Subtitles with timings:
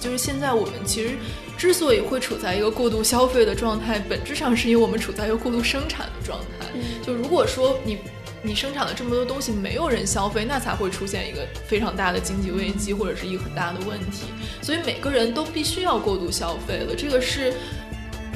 [0.00, 1.16] 就是现在我们其实
[1.56, 6.66] 之所以会处在一个过度消费的状态，本质上是因为我们处在一个过度生产的状态。
[7.02, 7.98] 就如果说你
[8.46, 14.26] 你生产了这么多东西，没有人消费，那才会出现一个非常大的经济危机，或者是一个很大的问题。
[14.60, 17.54] 所以每个人都必须要过度消费了，这个是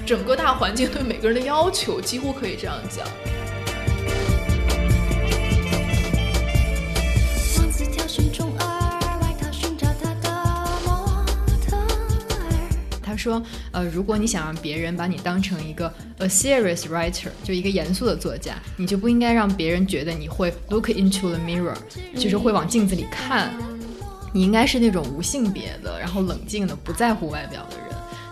[0.07, 3.07] 整个大环境对每个人的要求，几乎可以这样讲。
[13.19, 21.77] 说，呃，如果你想让别人把你当成一个 a serious writer，就一个严肃的作家，你就不应该让别人觉得你会 look into the mirror，
[22.17, 23.53] 就是会往镜子里看。
[24.33, 27.87] 你应该是那种无性别的，然后冷静的，不在乎外表的人。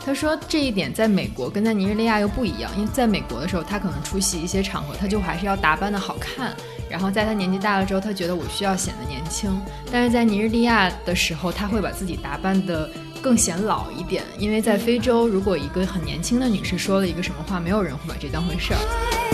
[0.05, 6.55] 他说这一点在美国跟在尼日利亚又不一样，因为在美国的时候，他可能出席一些场合，他就还是要打扮的好看。
[6.89, 9.51] 然后在他年纪大了之后，他觉得我需要显得年轻。
[9.91, 12.89] 但是在尼日利亚的时候，他会把自己打扮的
[13.27, 19.26] 更显老一点，因为在非洲，如果一个很年轻的女士说了一个什么话，没有人会把这当回事儿。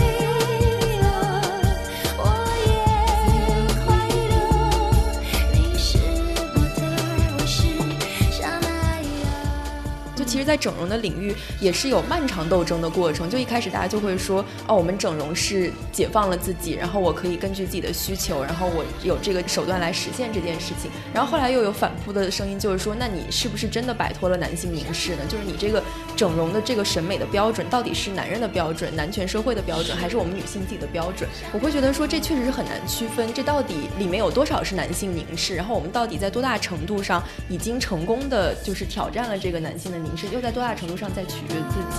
[10.43, 13.29] 在整容的领域也是有漫长斗争的过程。
[13.29, 20.91] 就一开始大家就会说，哦，我们整容是解放了自己，然后我可以根据自己的需求，然后我有这个手段来实现这件事情。
[21.13, 25.23] 然后后来又有反扑的声音，就是说，那你是不是真的摆脱了男性凝视呢？
[25.29, 25.81] 就是你这个
[26.15, 31.29] 整容的这个审美的标准，到底是男人的标准、男权社会的标准，还是我们女性自己的标准？
[31.51, 41.97] 我会觉得说，这确实是很难区分，这到底里面有多少是男性凝视，然后我们到底在多大程度上已经成功的就是挑战了这个男性的凝视，又在多大程度上在取悦自己？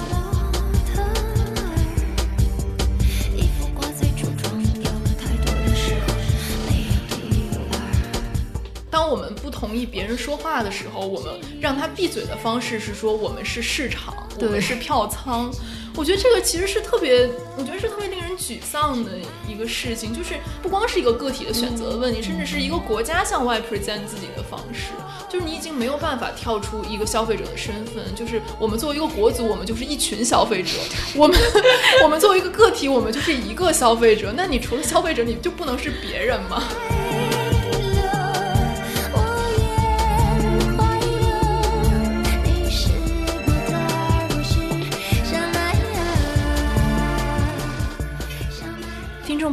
[8.91, 15.53] 当我们不同意别人说话的时候，我们让他闭嘴的方式是说我们是市场，我们是票仓。
[15.97, 19.13] 我觉得这个其实是特别，我觉得是特别令人沮丧的
[19.49, 24.91] 一个事情，就是不光是一个个体的选择的问题，甚至是一个国家向外 present 自己的方式，
[25.29, 30.71] 就是你已经没有办法跳出一个消费者的身份，就是我们作为一个国足，我们就是一群消费者，
[31.15, 31.39] 我们
[32.03, 36.65] 我们作为一个个体，我们就是一个消费者，那你除了消费者，你就不能是别人吗？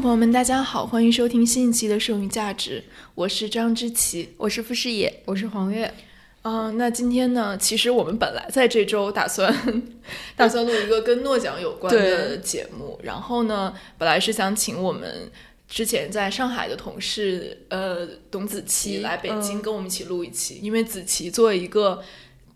[0.01, 4.29] 众朋友们，大家好，欢迎收听新一期的《剩余价值》，我是张之琪。
[4.35, 5.93] 我是傅视野，我是黄月，
[6.41, 9.55] 嗯、那今天呢，其实我们本来在这周打算
[10.35, 15.31] 打算录一个跟诺奖有关的节目，然后呢，本来是想请我们
[15.69, 22.01] 之前在上海的同事，呃，董子琪琪来北京嗯跟我们一起录一期，因为子琪作为一个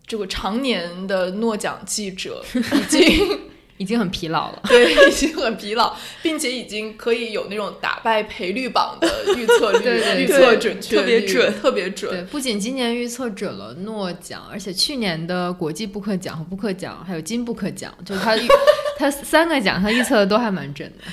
[0.08, 3.40] 这个常年的诺奖记者，已经
[3.78, 4.62] 已经很疲劳了。
[4.68, 12.12] 对已经很疲劳，并且已经可以有那种打败赔率榜的预测率，对对预测准确率特别准特别准。
[12.12, 18.48] 对，不仅今年预测准了诺奖，而且去年的国际布克奖和布克奖，还有金布克奖，就是他预
[18.98, 21.04] 他三个奖他预测的都还蛮准的。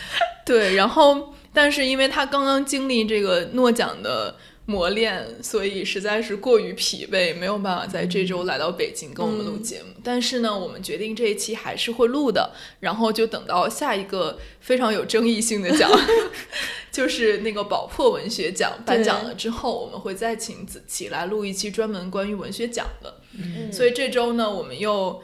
[0.45, 9.89] 对，然后但是因为他刚刚经历这个诺奖的磨练，所以实在是过于疲惫，没有办法在这周来到北京跟我们录节目。
[10.05, 15.91] 但是呢，我们决定这一期还是会录的，然后就等到下一个非常有争议性的奖，
[16.93, 23.21] 就是那个宝珀文学奖颁奖了之后，我们会再请子琪来录一期专门关于文学奖的。
[23.35, 25.21] 嗯所以这周呢，我们又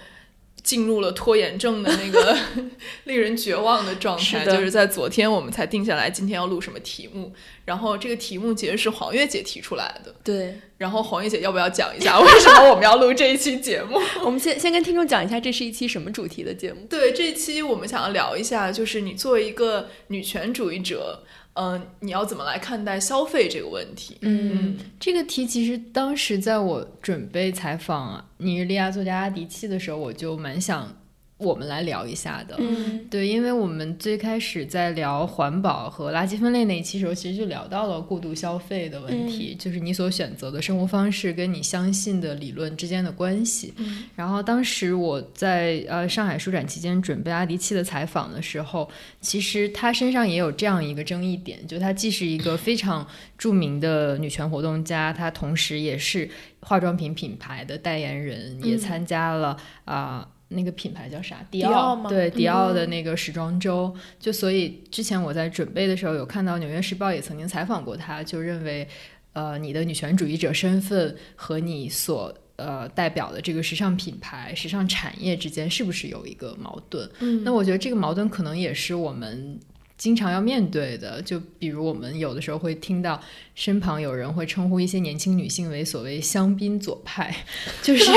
[0.69, 2.37] 进入了拖延症的那个
[3.05, 7.33] 令人绝望的状态，就是在昨天我们才定下来今天要录什么题目，
[7.65, 13.99] 然后这个题目其实是黄月姐提出来的，对，然后黄月姐要不要讲一下为什么我们要录这一期节目？
[14.23, 16.87] 我们先先跟听众讲一下，这是一期什么主题的节目？
[16.91, 21.23] 对，这一期我们想要聊一下，就是你作为一个女权主义者，
[21.61, 24.17] 嗯、你要怎么来看待消费这个问题？
[24.21, 30.97] 嗯，这个题其实当时在我准备采访尼日利亚作家阿迪契的时候，我就蛮想
[31.39, 32.57] 我们来聊一下的。
[32.59, 43.73] 嗯对，因为我们最开始在聊环保和垃圾分类那一期时候，其实就聊到了过度消费的问题，就是你所选择的生活方式跟你相信的理论之间的关系。
[43.77, 53.07] 嗯然后当时我在呃上海书展期间准备阿迪契的采访的时候，其实他身上也有这样一个争议点，就他既是一个非常
[53.37, 56.29] 著名的女权活动家，他同时也是
[56.61, 60.29] 化妆品品牌的代言人，也参加了啊。
[60.49, 61.37] 那个品牌叫啥？
[61.51, 63.95] 迪迪奥吗对，迪奥的嗯那个时装周。
[64.19, 68.89] 就所以之前我在准备的时候，有看到《纽约时报》也曾经采访过他，就认为，
[69.35, 77.09] 呃，你的女权主义者身份和你所呃代表的这个时尚品牌、时尚产业之间是不是有一个矛盾？
[77.21, 79.59] 嗯那我觉得这个矛盾可能也是我们
[79.99, 81.21] 经常要面对的。
[81.23, 83.21] 就比如我们有的时候会听到
[83.55, 87.37] 身旁有人会称呼一些年轻女性为所谓香槟左派，
[87.83, 88.05] 就是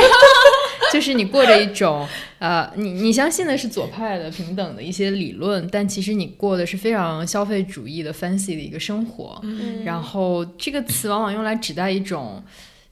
[0.93, 2.07] 就是你过着一种
[2.39, 9.39] 呃，你你相信的是左派的平等的一些理论，但其实你过的是非常消费主义的 fancy 的一个生活。
[9.43, 12.43] 嗯然后这个词往往用来指代一种，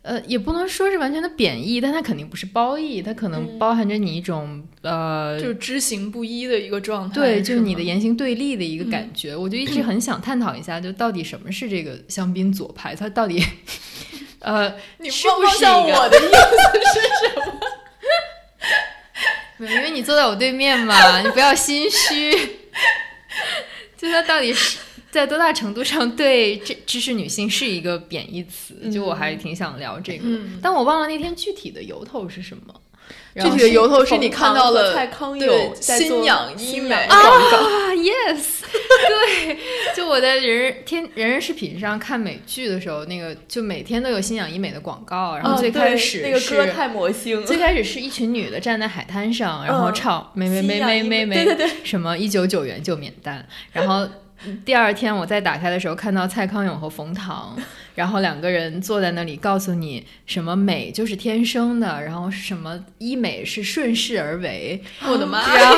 [0.01, 7.15] 呃，也不能说是完全的贬义，但它肯定不是褒义，它可能包含着你一种、呃，就是知行不一的一个状态。
[7.15, 9.35] 对，就是你的言行对立的一个感觉。
[9.35, 13.43] 我就一直很想探讨一下，就到底什么是这个香槟左派，它到底，
[14.39, 17.59] 呃，你是望望向不是我的意思是什么？
[19.59, 22.31] 没 因为你坐在我对面嘛， 你不要心虚。
[23.97, 24.79] 就它到底是
[25.11, 28.89] 在多大程度上对这知识女性是一个贬义词？
[28.91, 32.73] 就我还挺想聊这个，嗯但我忘了那天具体的由头是什么。
[33.33, 38.61] 然具后体的由头是你看到了蔡康永新氧医美啊广告， 啊，yes，
[39.07, 39.57] 对，
[39.95, 54.07] 就我在人人天人人视频上看美剧的时候，那个就每天都有新氧医美的广告，然后最开始那个是歌太魔性了，最开始是一群女的站在海滩上，然后嗯唱美美美美美美，美对对对什么一九九元就免单，然后。
[54.65, 57.53] 第二天我再打开的时候，看到蔡康永和冯唐，
[57.99, 65.69] 然后两个人坐在那里，告诉你什么美就是天生的，然后什么医美是顺势而为，我的妈然！
[65.69, 65.77] 后，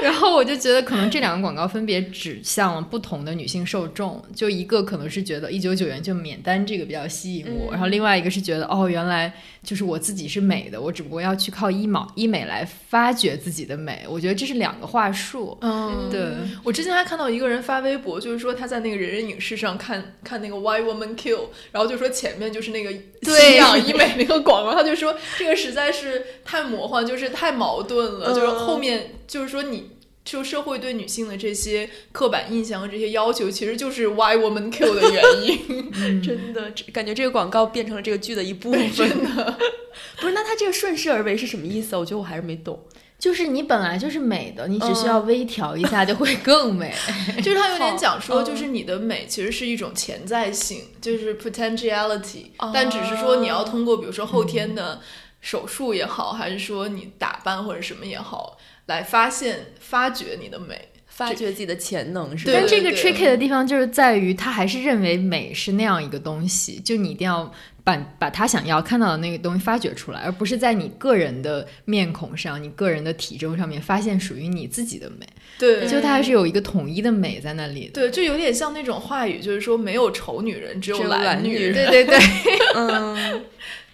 [0.00, 7.72] 然后我就觉得可能这两个广告分别指向了不同的女性受众，就一个可能是觉得一九九元就免单这个比较吸引我，嗯。
[7.72, 9.32] 然后另外一个是觉得哦，原来
[9.64, 15.58] 就是我自己是美的，我只不过要去靠医美医美来发掘自己的美，我觉得这是两个话术。
[15.62, 16.32] 嗯，对，
[16.62, 22.92] 我之前还看到一个人发微博，就是说他在那个人人影视上看看那个 Why Woman Kill，然后就说前面就是那个
[23.22, 29.90] 对新氧医美那个广告，他就说这个实在是太魔幻，就是太矛盾了，嗯就是后面就是说你。
[30.24, 35.90] 就社会对女性的这些刻板印象和这些要求，其实就是 Why Woman Kill 的原因。
[36.22, 38.80] 真的感觉这个广告变成了这个剧的一部分。
[38.94, 39.58] 真的，
[40.20, 40.32] 不是？
[40.32, 41.98] 那他这个顺势而为是什么意思啊？
[41.98, 42.80] 我觉得我还是没懂。
[43.22, 46.92] 就是你本来就是美的，你只需要微调一下就会更美。
[47.40, 55.00] 就是他有点讲说，嗯就是你的美其实是一种潜在性，就是 potentiality，、哦但只是说你要通过比如说后天的
[55.40, 60.88] 手术也好，还是说你打扮或者什么也好，来发现发掘你的美。
[61.14, 62.52] 发掘自己的潜能是吧？
[62.52, 67.52] 对但这个 tricky 的地方就是在于，他还是认为美是那样一个东西，就你一定要
[67.84, 75.26] 把把他想要看到的那个东西发掘出来，而不是在你个人的面孔上、你个人的体重上面发现属于你自己的美。
[75.58, 77.92] 对就它还是有一个统一的美在那里的。
[77.92, 81.74] 对，就有点像那种话语，就是说没有丑女人，只有懒懒女人。
[81.74, 82.18] 对对对，
[82.76, 83.44] 嗯，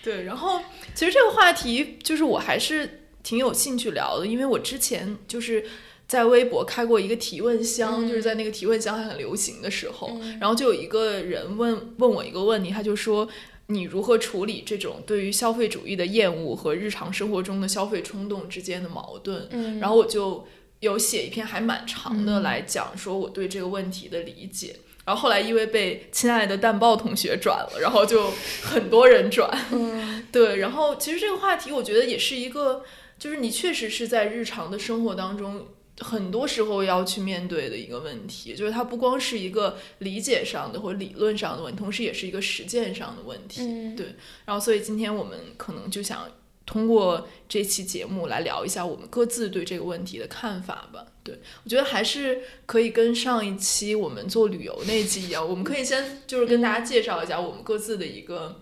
[0.03, 0.61] 对，然后
[0.95, 5.65] 其实这个话题就是我还是挺有兴趣聊的，因为我之前就是
[6.07, 13.27] 在微博开过一个提问箱，就是在那个提问箱还很流行的时候，然后就有一个人问问我一个问题，他就说。
[13.69, 19.47] 你如何处理这种对于消费主义的厌恶和日常生活中的消费冲动之间的矛盾？
[19.51, 20.47] 嗯然后我就
[20.81, 24.77] 有写一篇还蛮长的来讲说我对这个问题的理解。
[25.05, 28.31] 然后后来因为被亲爱的蛋豹同学转了，然后就
[28.63, 29.51] 很多人转。
[29.73, 32.83] 嗯， 对，然后其实这个话题我觉得也是一个，
[33.19, 35.67] 就是你确实是在日常的生活当中。
[36.01, 43.63] 很多时候要去面对的一个问题，就是它不光是一个理解上的或者理论上的问题，同时也是一个实践上的问题。
[43.63, 44.07] 嗯对，
[44.45, 46.31] 然后所以今天我们可能就想
[46.65, 51.05] 通过这期节目来聊一下我们各自对这个问题的看法吧。
[51.25, 58.61] 对我觉得还是可以跟上一期我们做旅游那期一样，我们可以先就是跟大家介绍一下我们各自的一个，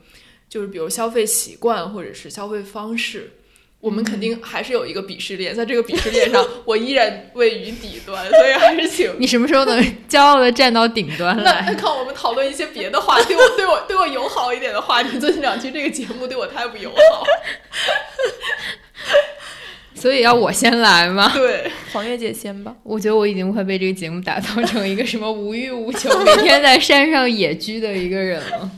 [0.49, 3.33] 就是比如消费习惯或者是消费方式。
[3.81, 11.75] 我们肯定还是有一个鄙视链，在这个鄙视链上， 我依然位于底端，所以还是请 你什么时候能骄傲的站到顶端来那来？
[11.75, 15.19] 看我们讨论一些别的话题， 对我对我对我友好一点的话题。
[15.19, 17.25] 最近两期这个节目对我太不友好。
[19.95, 21.33] 所以要我先来吗？
[21.35, 22.75] 对，黄月姐先吧。
[22.83, 28.71] 我觉得我已经快被这个节目打造成一个什么无欲无求、每天在山上野居的一个人了。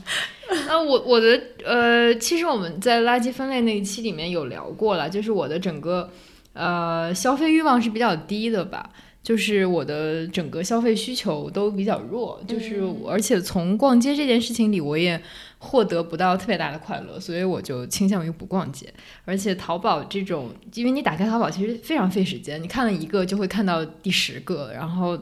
[0.69, 6.11] 那我我的呃，其实我们在垃圾分类那一期里面有聊过了，就是我的整个
[6.53, 8.91] 呃消费欲望是比较低的吧。
[9.21, 15.21] 就是我的整个消费需求都比较弱，就是而且从逛街这件事情里，我也
[15.57, 18.87] 获得不到特别大的快乐，所以我就倾向于不逛街。
[19.25, 25.19] 而且淘宝这种，因为你打开淘宝其实非常费时间，你看了一个就会看到第十个，然后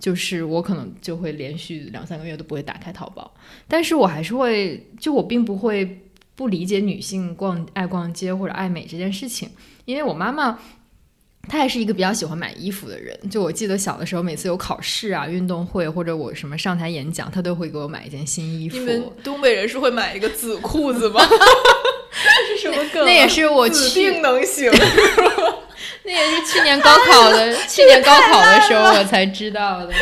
[0.00, 3.32] 就是我可能就会连续两三个月都不会打开淘宝，
[3.66, 6.00] 但是我还是会，就我并不会
[6.34, 9.48] 不理解女性逛爱逛街或者爱美这件事情，
[9.84, 10.58] 因为我妈妈。
[11.50, 13.18] 她也是一个比较喜欢买衣服的人。
[13.30, 18.76] 就我记得小的时候，每次有考试啊、运动会或者我什么上台演讲，她都会给我买一件新衣服。
[18.76, 21.22] 你们东北人是会买一个紫裤子吗？
[22.50, 23.06] 这是什么梗啊？
[23.06, 24.70] 那也是我指去，定能行。
[26.08, 29.92] 那也是去年高考的， 去年高考的时候我才知道的。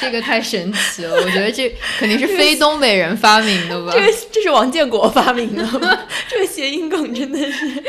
[0.00, 3.90] 这个太神奇了，我觉得这肯定是非东北人发明的吧？
[3.92, 5.98] 这个这是王建国发明的吗？
[6.30, 7.82] 这个谐音梗真的是。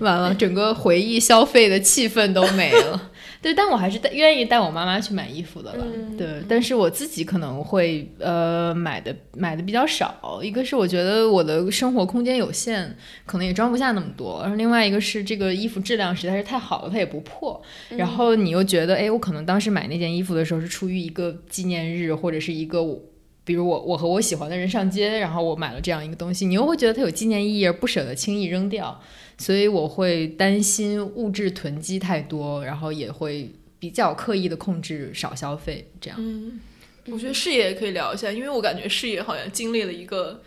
[0.00, 3.00] 完了，整个回忆消费的气氛都没了。
[3.42, 5.84] 对，但我还是带愿意带我妈妈去买衣服的了。
[5.86, 10.40] 嗯对，但是我自己可能会呃买的买的比较少。
[10.42, 12.94] 一个是我觉得我的生活空间有限，
[13.24, 14.40] 可能也装不下那么多。
[14.42, 17.60] 然后另外一个是这个衣服质量实在是太好了，它也不破。
[17.88, 23.00] 然后你又觉得，哎，我可能当时买那件衣服的时候是出于一个纪念日或者是一个我。
[23.42, 29.00] 比如我，我和我喜欢的人上街，然后我买了这样一个东西，你又会觉得它有纪念意义，而不舍得轻易扔掉，
[29.40, 36.18] 所以我会担心物质囤积太多，然后也会比较刻意的控制少消费，这样。
[36.20, 36.60] 嗯，
[37.06, 40.42] 我觉得视野也可以聊一下，因为我感觉视野好像经历了一个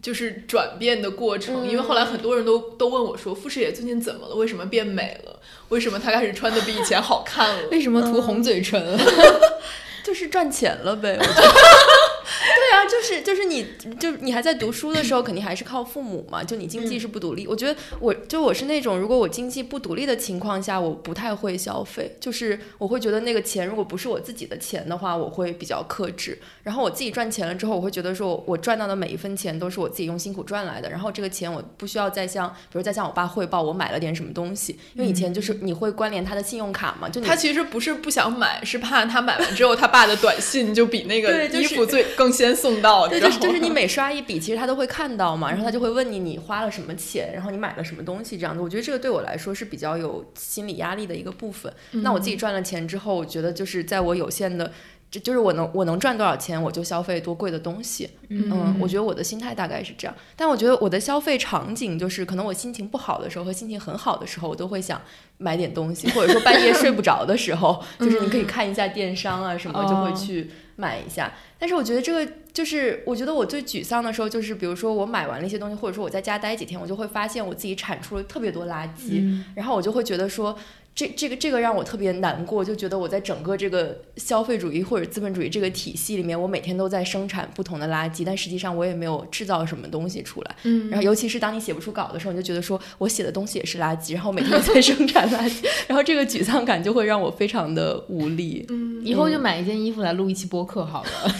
[0.00, 1.68] 就是转变的过程。
[1.68, 4.34] 因为后来很多人都都问我说，傅视野最近怎么了？
[4.34, 5.38] 为什么变美了？
[5.68, 7.68] 为什么她开始穿的比以前好看了？
[7.70, 8.98] 为什么涂红嘴唇了？
[10.02, 11.34] 就是赚钱了呗，我觉得。
[11.34, 13.66] 对 啊，就是就是你，
[13.98, 16.44] 就你还在读书的时候，肯定还是靠父母嘛。
[16.44, 22.16] 就你经济是不独立，我觉得我就我是那种，如果我经济不独立的情况下，我不太会消费。
[22.20, 26.38] 就是我会觉得那个钱如果不是我自己的钱的话，我会比较克制。
[26.62, 30.88] 然后我自己赚钱了之后，我会觉得说我赚到的每一分钱都是我自己用辛苦赚来的。
[30.88, 43.08] 然后这个钱我不需要再向，比如再向我爸汇报我买了点什么东西，因为以前就是你会关联他的信用卡嘛，就你他其实不是不想买，是怕他买完之后，他爸的短信就比那个衣服最更先送到。
[43.08, 48.60] 对，就是就是你每刷一笔，其实他都会看到嘛，然后他就会问你你花了什么钱，然后你买了什么东西这样子。
[48.60, 51.72] 我觉得这个对我来说是比较有心理压力的一个部分。
[51.90, 54.72] 那我自己赚了钱之后，我觉得就是在我有限的。
[55.10, 58.10] 这就是我能我能赚多少钱，我就消费多贵的东西。
[58.28, 60.14] 嗯，我觉得我的心态大概是这样。
[60.36, 65.00] 但我觉得我的消费场景就是，可能我心情不好的时候和心情很好的时候，我都会想
[65.38, 71.32] 买点东西，或者说半夜睡不着的时候， 就是你可以看一下电商啊什么，就会去买一下。
[71.58, 80.58] 但是我觉得这个就是，我觉得我最沮丧的时候就是，比如说我买完了一些东西，或者说我在家待几天，我就会发现我自己产出了特别多垃圾，然后我就会觉得说。
[80.94, 90.56] 这这个这个让我特别难过，就觉得我在整个这个消费主义或者资本主义这个体系里面，我每天都在生产不同的垃圾，但实际上我也没有制造什么东西出来。
[90.64, 98.66] 嗯，然后尤其是当你写不出稿的时候，你就觉得说我写的东西也是垃圾，然后每天都在 生产垃圾，然后这个沮丧感就会让我非常的无力。
[98.68, 101.10] 嗯，以后就买一件衣服来录一期播客好了。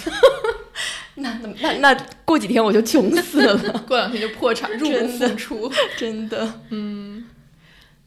[1.18, 3.56] 那那那那过几天我就穷死了，
[3.86, 5.72] 过两天就破产，入不敷出。
[5.96, 6.60] 真的。
[6.70, 7.24] 嗯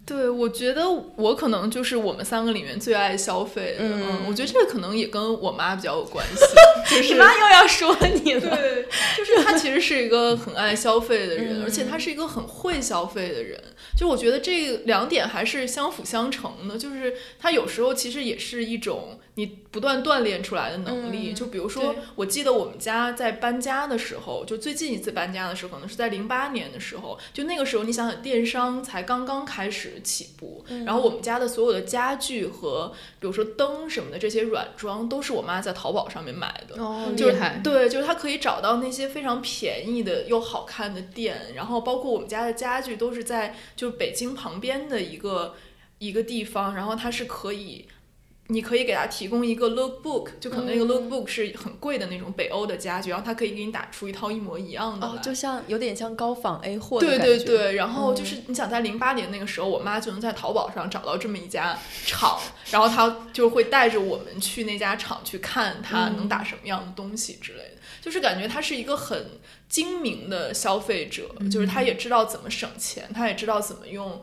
[0.03, 3.85] 对，我觉得我可能就是我们三个里面最爱消费的。
[3.85, 6.43] 嗯我觉得这个可能也跟我妈比较有关系，
[6.95, 8.41] 就是你妈又要说你了。
[8.41, 13.57] 对，就是她其实是一个很爱消费的人，嗯而且她是一个很会消费的人。
[13.95, 21.31] 就我觉得这两点还是相辅相成的，就是她有时候其实也是一种你不断锻炼出来的能力。
[21.31, 36.79] 嗯就比如说，我记得我们家在搬家的时候，就最近一次搬家的时候，可能是在零八年的时候，就那个时候你想想，电商才刚刚开始起步，嗯然后我们家的所有的家具和比如说灯什么的这些软装，都是我妈在淘宝上面买的。
[36.83, 37.41] 哦就是。
[37.63, 45.55] 对，就是她可以找到那些非常便宜的又好看的店，然后包括我们家的家具都是在就是北京旁边的一个
[45.97, 47.87] 一个地方，然后它是可以。
[48.51, 57.37] 你可以给他提供一个 lookbook，就可能那个嗯 lookbook 是很贵的那种北欧的家具，然后他可以给你打出一套一模一样的就像有点像高仿 A 货的对。
[57.37, 62.37] 对对，然后就嗯是你想在零八年那个时候，我妈就能在淘宝上找到这么一家厂，
[62.69, 69.39] 然后她就会带着我们去那家厂去看它能打什么样的东西之类的，就是感觉他是一个很
[69.69, 74.21] 精明的消费者，就是他也知道怎么省钱，他也知道怎么用。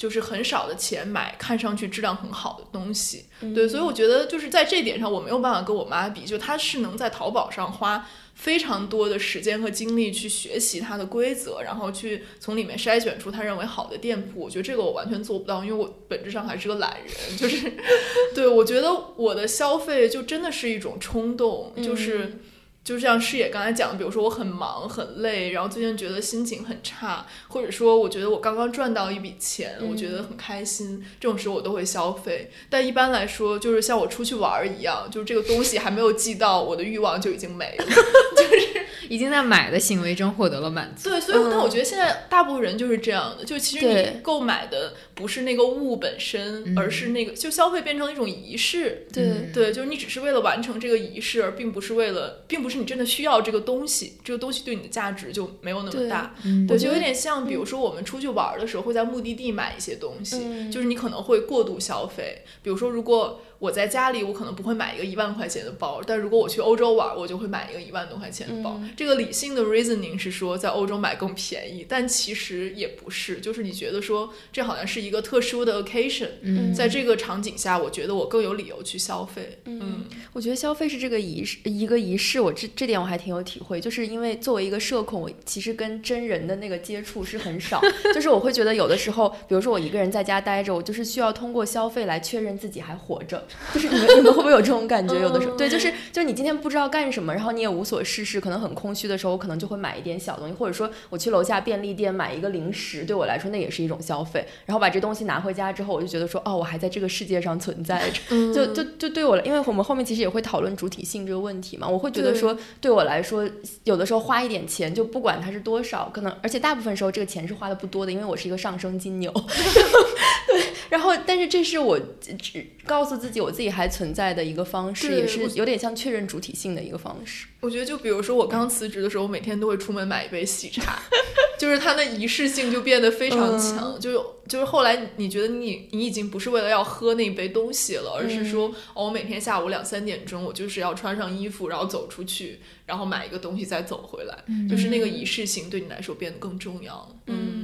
[0.00, 3.26] 就是很少的钱买看上去质量很好的东西。
[3.42, 14.40] 嗯对，所以我觉得就是在这点上，我没有办法跟我妈比，就她是能在淘宝上花非常多的时间和精力去学习它的规则，然后去从里面筛选出他认为好的店铺。
[14.40, 17.36] 我觉得这个我完全做不到，因为我本质上还是个懒人。
[17.36, 17.70] 就是，
[18.34, 22.40] 对我觉得我的消费就真的是一种冲动，就是。
[22.82, 32.50] 就像视野刚才讲，比如说我很忙很累，然后最近觉得心情很差，或者说我觉得我刚刚赚到一笔钱，我觉得很开心，这种时候我都会消费。
[32.68, 37.84] 但一般来说，就是像我出去玩儿一样，就是这个东西还没有寄到，我的欲望就已经没了。
[37.84, 41.10] 就 是已经在买的行为中获得了满足。
[41.10, 49.06] 对，所以那我觉得现在大部分人就是这样的，就其实你购买的不是那个物本身，而是那个就消费变成了一种仪式。
[49.12, 56.34] 对对，就是你只是为了完成这个仪式，而并不是为了，并不是你真的需要这个东西，这个东西对你的价值就没有那么大。
[56.68, 62.42] 我觉得有点像，比如说我们出去玩儿的时候，会在目的地买一些东西，嗯就是你可能会过度消费。
[62.62, 68.80] 比如说，如果我在家里，我可能不会买一个一万块钱的包，但如果我去欧洲玩儿，我就会买一个一万多块钱的包。
[68.96, 79.58] 这个理性的 reasoning 是说在欧洲买更便宜，但其实也不是，就是你觉得说这好像是一个特殊的 occasion，、嗯在这个场景下，我觉得我更有理由去消费。
[79.66, 87.80] 嗯我觉得消费是这个仪式，一个仪式，我这这点我还挺有体会，就是因为作为一个社恐，我其实跟真人的那个接触是很少，
[88.14, 95.14] 就是我会觉得有的时候，比如说我一个人在家待着，我就是需要通过消费来确认自己还活着，就是你们你们会不会有这种感觉？
[95.20, 108.20] 有的时候，对，就是就是你今天不知道干什么，然后你也无所事事，可能很空虚的时候，我可能就会买一点小东西，或者说我去楼下便利店买一个零食，对我来说那也是一种消费，然后把这东西拿回家之后，我就觉得说，哦，我还在这个世界上存在着。
[108.52, 113.48] 就就就对我来，因为我们后面其实也会讨论主体性这个问题嘛，我会觉得说，对我来说，
[113.84, 119.32] 有的时候花一点钱，就不管它是多少，可能而且大部分时候这个钱是花的不多的，因为我是一个上升金牛，
[120.46, 127.46] 对，然后但是这是我只只告诉自己我自己还存在的一个方式，也是有点像确认主体性的一个方式。
[127.60, 131.02] 我觉得就比如说我刚辞职的时候，我每天都会出门买一杯喜茶，
[131.58, 133.94] 就是它的仪式性就变得非常强。
[133.94, 144.36] 嗯就就是后来你觉得你你已经不是为了要喝那杯东西了，而是嗯说哦，我每天下午两三点钟，我就是要穿上衣服，然后走出去，然后买一个东西再走回来，
[144.68, 147.08] 就是那个仪式性对你来说变得更重要了。
[147.26, 147.59] 嗯。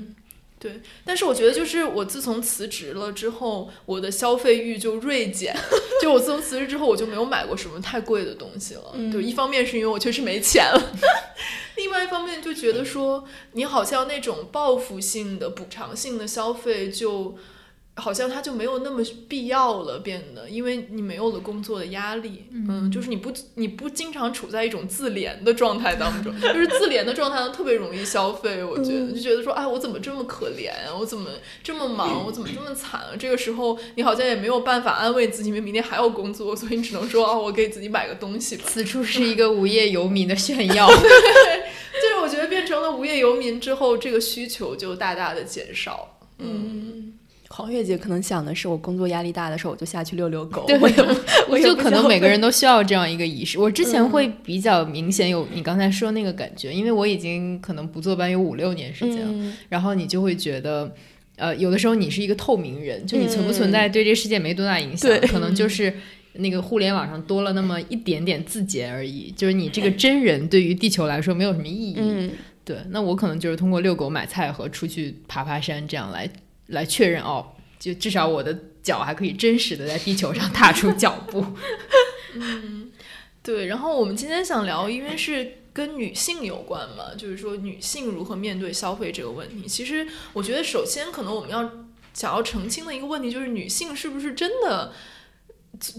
[0.58, 5.54] 对，但是我觉得就是我自从辞职了之后，我的消费欲就锐减。
[6.00, 8.94] 就我自从辞职之后，我就没有买过什么太贵的东西了。
[9.12, 10.92] 对，一方面是因为我确实没钱了，
[11.76, 17.36] 另外一方面就觉得说，你好像那种报复性的、补偿性的消费就。
[17.98, 31.30] 好像它就没有那么必要了，变得，因为你没有了工作的压力，嗯，就是你不你不经常处在一种自怜的状态当中，就是自怜的状态特别容易消费，我觉得就觉得说，哎，我怎么这么可怜啊，我怎么
[31.62, 33.16] 这么忙，我怎么这么惨啊？
[33.18, 38.64] 这个时候你好像也没有办法安慰自己，因为明天还要工作，所以你只能说，哦，我给自己买个东西吧。
[38.66, 40.86] 此处是一个无业游民的炫耀。
[41.96, 46.18] 就是我觉得变成了无业游民之后，这个需求就大大的减少。
[46.38, 47.14] 嗯，
[47.56, 50.64] 黄月姐可能想的是，我工作压力大的时候，我就下去遛遛狗。
[50.68, 50.88] 对我
[51.58, 53.58] 就不可能每个人都需要这样一个仪式。
[53.58, 60.94] 我之前会比较明显有你刚才说那个感觉，因为我已经可能不坐班有五六年时间了，嗯然后你就会觉得。
[61.38, 65.92] 呃，有的时候你是一个透明人，就你存不存在对这世界没多大影响，对可能就 是
[66.32, 71.94] 那个互联网上多了那么一点点字节而已，就是你这个真人对于地球来说没有什么意义。
[71.98, 72.32] 嗯，
[72.64, 76.26] 对，那我可能就是通过遛狗、买菜和出去爬爬山这样来
[76.68, 81.44] 来确认哦，就至少我的脚还可以真实的在地球上踏出脚步。
[82.34, 82.90] 嗯
[83.42, 83.66] 对。
[83.66, 89.68] 然后我们今天想聊，因为是跟女性有关嘛，就是说女性如何面对消费这个问题。
[89.68, 91.62] 其实我觉得，首先可能我们要
[92.12, 94.92] 想要澄清的一个问题就是，女性是不是真的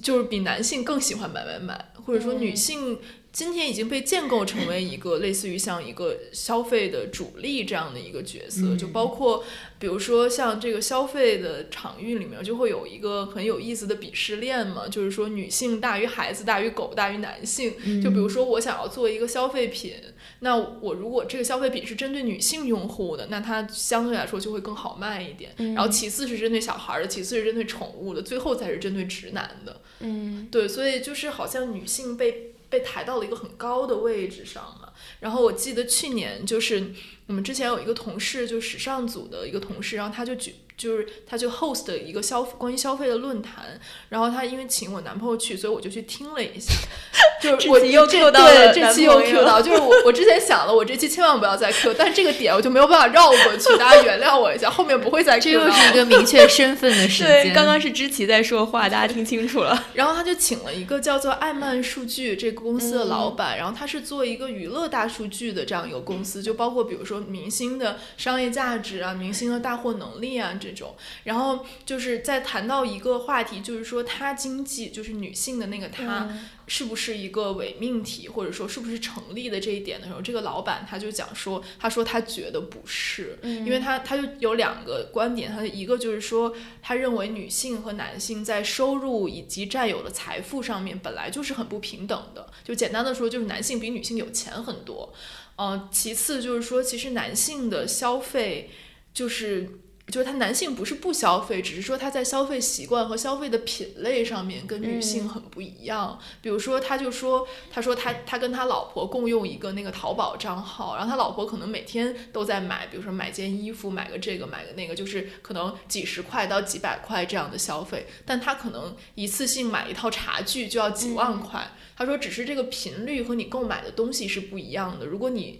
[0.01, 2.99] 就是比男性更喜欢买买买，或者说女性
[3.37, 9.43] 今天已经被建构成为一个类似于像一个消费的主力这样的一个角色，就包括
[9.77, 19.93] 比如说像这个消费的场域里面就会有一个很有意思的鄙视链嘛，就是说女性大于孩子大于狗大于男性，就比如说我想要做一个消费品，
[20.39, 25.51] 那我如果这个消费品是针对女性用户的，那它相对来说就会更好卖一点。
[25.75, 29.79] 然后其次是针对小孩的，其次是针对宠物的，最后才是针对直男的。
[29.99, 34.89] 嗯，对，所以就是好像女性被被抬到了一个很高的位置上嘛。
[35.19, 36.93] 然后我记得去年就是
[37.27, 40.55] 我们之前有一个同事，就时尚组的一个同事，然后他就举。
[40.77, 46.73] 就是他就 host 一个消关于消费的论坛，然后他因为请我男朋友去，所以我就去听了一下。
[47.41, 55.43] 就是我又 Q 到了这期又 Q 到，就是我我之前想了，我这期千万不要再 Q，但这个点我就没有办法绕过去，大家原谅我一下，后面不会再 Q。
[55.43, 57.53] 这又是一个明确身份的时 对，间。
[57.53, 59.85] 刚刚是知琪在说话，大家听清楚了。
[59.93, 70.95] 然后他就请了一个叫做艾曼数据这个公司的老板，然后他是做一个娱乐大数据的这样一个公司，就包括比如说明星的商业价值啊、明星的大货能力啊这种。
[71.23, 76.29] 然后就是在谈到一个话题，就是说她经济就是女性的那个她。
[76.69, 95.13] 是不是一个伪命题，或者说是不是成立的这一点的时候，这个老板他就讲说，他说他觉得不是，因为他他就有两个观点，他一个就是说，他认为女性和男性在收入以及占有的财富上面本来就是很不平等的，就简单的说，就是男性比女性有钱很多，
[95.55, 98.69] 呃，其次就是说，其实男性的消费
[99.13, 99.79] 就是。
[100.07, 106.17] 就是他男性不是不消费，只是说他在消费习惯和消费的品类上面跟女性很不一样。
[106.41, 121.69] 比如说，他就说，他说他他跟他老婆共用一个那个淘宝账号，然后他老婆可能每天都在买，比如说买件衣服，买个这个，买个那个，就是可能几十块到几百块这样的消费，但他可能一次性买一套茶具就要几万块。
[121.97, 125.05] 他说，只是这个频率和你购买的东西是不一样的。
[125.05, 125.59] 如果你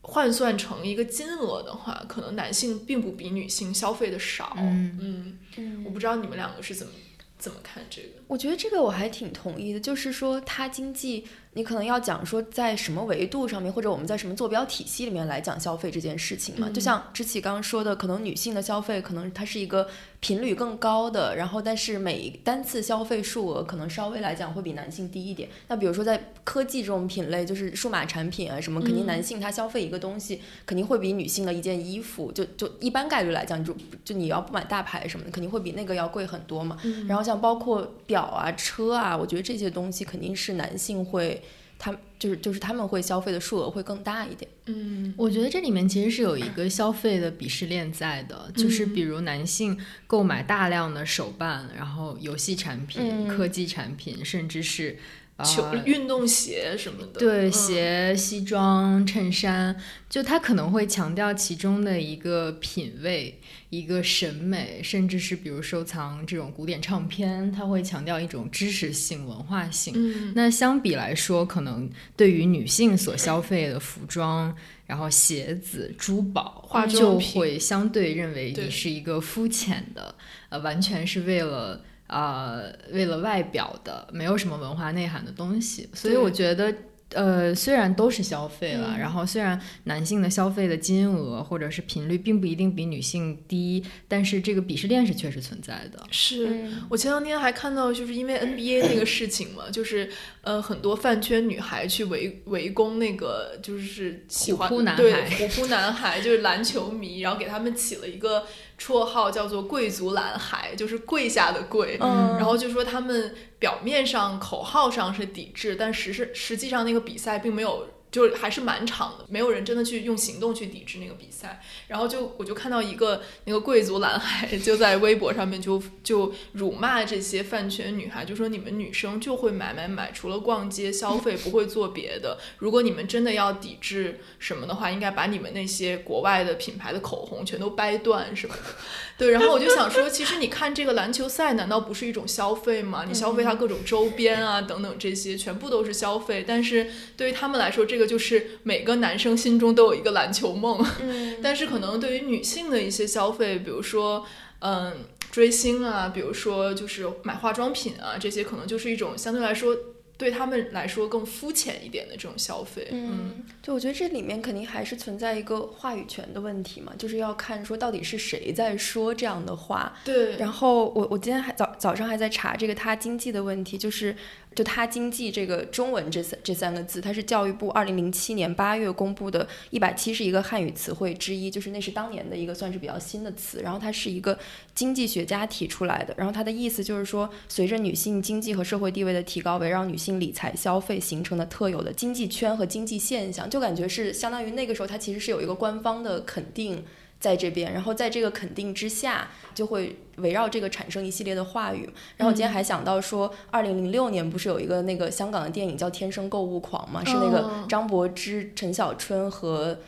[0.00, 4.54] 换算成一个金额的话，可能男性并不比女性消费的少。
[4.56, 6.92] 嗯嗯，我不知道你们两个是怎么
[7.38, 8.08] 怎么看这个。
[8.26, 16.68] 我觉得这个我还挺同意的，就是说它经济，你可能要讲说在什么维度上面，或者我们在什么坐标体系里面来讲消费这件事情嘛。
[16.70, 19.88] 就像知琪刚刚说的，可能女性的消费可能它是一个
[20.20, 25.48] 频率更高的，然后但是每单次消费数额可能稍微来讲会比男性低一点。
[25.68, 33.72] 那比如说在科技这种品类，就是数码产品啊什么，肯定男性他消费一个东西肯定会比女性的一件衣服，就就一般概率来讲，就
[34.04, 36.76] 就你要不买大牌什么的，肯定会比那个要贵很多嘛。
[37.06, 41.40] 然后像包括表啊、车啊，我觉得这些东西肯定是男性会，
[41.78, 44.50] 他就是就是他们会消费的数额会更大一点。
[44.66, 45.14] 嗯。
[45.16, 53.28] 我觉得这里面其实是有一个消费的鄙视链在的，就是比如男性购买大量的手办，然后游戏产品、嗯。
[53.28, 54.98] 科技产品，甚至是
[55.44, 59.76] 球呃运动鞋什么的，对嗯鞋、西装、衬衫，
[60.08, 69.94] 就他可能会强调其中的一个品味、一个审美，甚至是比如收藏这种古典唱片，他会强调一种知识性、文化性。
[69.96, 74.52] 嗯那相比来说，可能对于女性所消费的服装，
[74.86, 80.12] 然后鞋子、珠宝、化妆就会相对认为你是一个肤浅的，
[80.48, 81.80] 呃，完全是为了。
[82.08, 86.74] 呃，为了外表的，没有什么文化内涵的东西，所以我觉得，
[87.14, 88.98] 呃，虽然都是消费了，嗯。
[88.98, 96.02] 然后虽然男性的消费的金额或者是频率并不一定比女性低，但是这个鄙视链是确实存在的。
[96.10, 96.48] 是。
[96.48, 100.10] 嗯我前两天还看到，就是因为 NBA 那个 事情嘛，就是
[100.42, 108.44] 呃很多饭圈女孩去围围攻那个就是喜欢虎扑男对孩虎扑男孩就是篮球迷，然后给他们起了一个
[108.78, 117.86] 绰号叫做“贵族蓝海”，就是跪下的跪，嗯然后就说他们表面上口号上是抵制，但实是实际上那个比赛并没有。
[118.10, 121.62] 就还是蛮长的，没有人真的去用行动去抵制那个比赛。
[121.88, 132.38] 然后就我就看到一个那个贵族男孩就在微博上面就 就辱骂这些饭圈女孩，就说你们女生就会买买买，除了逛街消费不会做别的。
[132.58, 138.62] 如果你们真的要抵制什么的话，应该把你们那些国外的品牌的口红全都掰断什么的。
[139.18, 143.04] 对，然后我就想说，其实你看这个篮球赛，难道不是一种消费吗？
[143.06, 146.44] 你消费它各种周边啊等等这些，全部都是消费。
[146.46, 150.82] 但是对于他们来说，这个就是每个男生心中都有一个篮球梦。
[151.02, 154.24] 嗯但是可能对于女性的一些消费，比如说，
[154.60, 154.92] 嗯，
[155.30, 159.76] 追星啊，比如说就是买化妆品啊，这些可能就是一种相对来说
[160.16, 162.88] 对他们来说更肤浅一点的这种消费。
[162.90, 169.94] 嗯，就我觉得这里面肯定还是存在一个话语权的问题嘛，就是要看说到底是谁在说这样的话。
[170.04, 174.16] 对，然后我我今天还早早上还在查这个他经济的问题，就是
[174.54, 183.60] 就他经济这个中文这三这三个字，它是教育部二零零七年八月公布的一百七十一个汉语词汇之一，就是那是当年的一个算是比较新的词。
[183.62, 184.36] 然后它是一个
[184.74, 196.84] 经济学家提出来的，然后它的意思就是说，随着女性经济和社会地位的提高，围绕女性理财消费形成的特有的经济圈和经济现象，就感觉是相当于那个时候它其实是有一个官方的肯定。
[197.20, 201.88] 在这边，然后在这个肯定之下，就会围绕这个产生一系列的话语。
[202.16, 207.02] 然后我今天还想到说，二零零六年不是有一个那个香港的电影叫《天生购物狂》吗？
[207.04, 209.78] 是那个哦张柏芝、陈小春和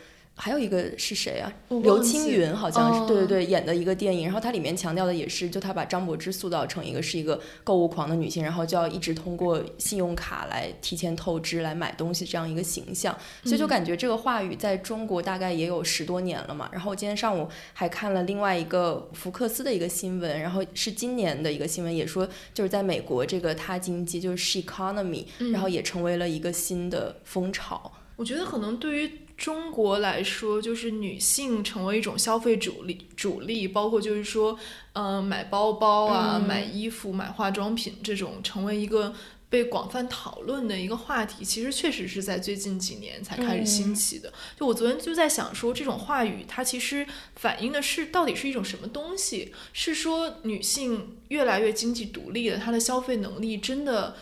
[0.41, 1.53] 还有一个是谁啊？
[1.69, 4.25] 刘青云好像是，哦对对对，演的一个电影。
[4.25, 13.15] 然后它里面强调的也是，就他把张柏芝塑造成一个是一个购物狂的女性，然后就要一直通过信用卡来提前透支来买东西这样一个形象。
[13.45, 16.71] 所以就感觉这个话语在中国大概也有十多年了嘛。
[16.73, 27.93] 然后今天上午还看了另外一个福克斯的一个新闻，然后是今年的一个新闻，也说就是在美国这个他经济就是 she economy，、然后也成为了一个新的风潮。
[28.17, 34.59] 我觉得可能对于中国来说，就是女性成为一种消费主力，主力包括就是说，
[34.93, 39.15] 嗯、买包包啊、嗯买衣服、买化妆品这种，成为一个
[39.49, 44.31] 被广泛讨论的一个话题，其实确实是在最近几年才开始兴起的。
[44.59, 49.55] 就我昨天就在想说，这种话语它其实反映的是到底是一种什么东西？
[49.73, 54.15] 是说女性越来越经济独立了，她的消费能力真的。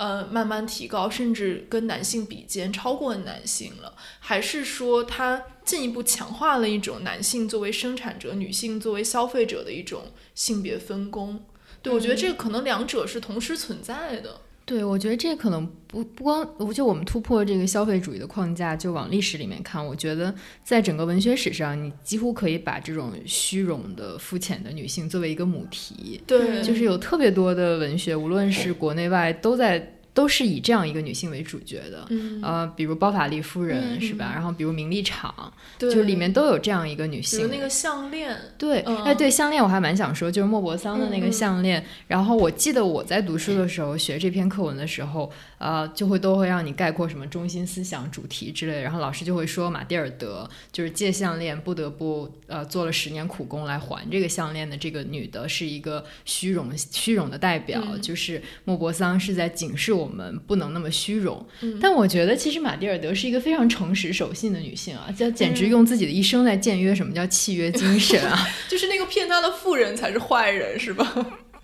[0.00, 11.44] 呃，慢慢提高，甚至跟男性比肩超过男性了，还是说它进一步强化了一种男性作为生产者、女性作为消费者的一种性别分工？
[11.82, 14.40] 对，我觉得这个可能两者是同时存在的。
[14.70, 32.06] 对，我觉得这可能不不光，就我们突破这个消费主义的框架，就往历史里面看，我觉得在整个文学史上，你几乎可以把这种虚荣的、肤浅的女性作为一个母题，对，就是有特别多的文学，无论是国内外，都在都是以这样一个女性为主角的。
[32.10, 34.32] 嗯，呃，比如包法利夫人、嗯是吧？
[34.34, 37.50] 然后比如名利场，对，就里面都有这样一个女比性如。
[37.50, 41.84] 那个项链，对，嗯哎，对项链我还蛮想说，就是莫泊桑的那个项链。
[42.06, 48.80] 然后我记得我在读书的时候学这篇课文的时候，呃，就会都会让你概括什么中心思想、主题之类。
[48.80, 61.46] 然后老师就会说，马蒂尔德就是借项链不得不呃做了十年苦工来还这个项链的这个女的，是一个虚荣 虚荣的代表，嗯就是莫泊桑是在警示我们不能那么虚荣。
[61.60, 68.48] 嗯但我觉得其实马蒂尔德是一个非常诚实守信的女性啊，这简嗯直用自己的一生来僭约什么叫契约精神啊。
[68.66, 71.14] 就是那个骗他的富人才是坏人，是吧？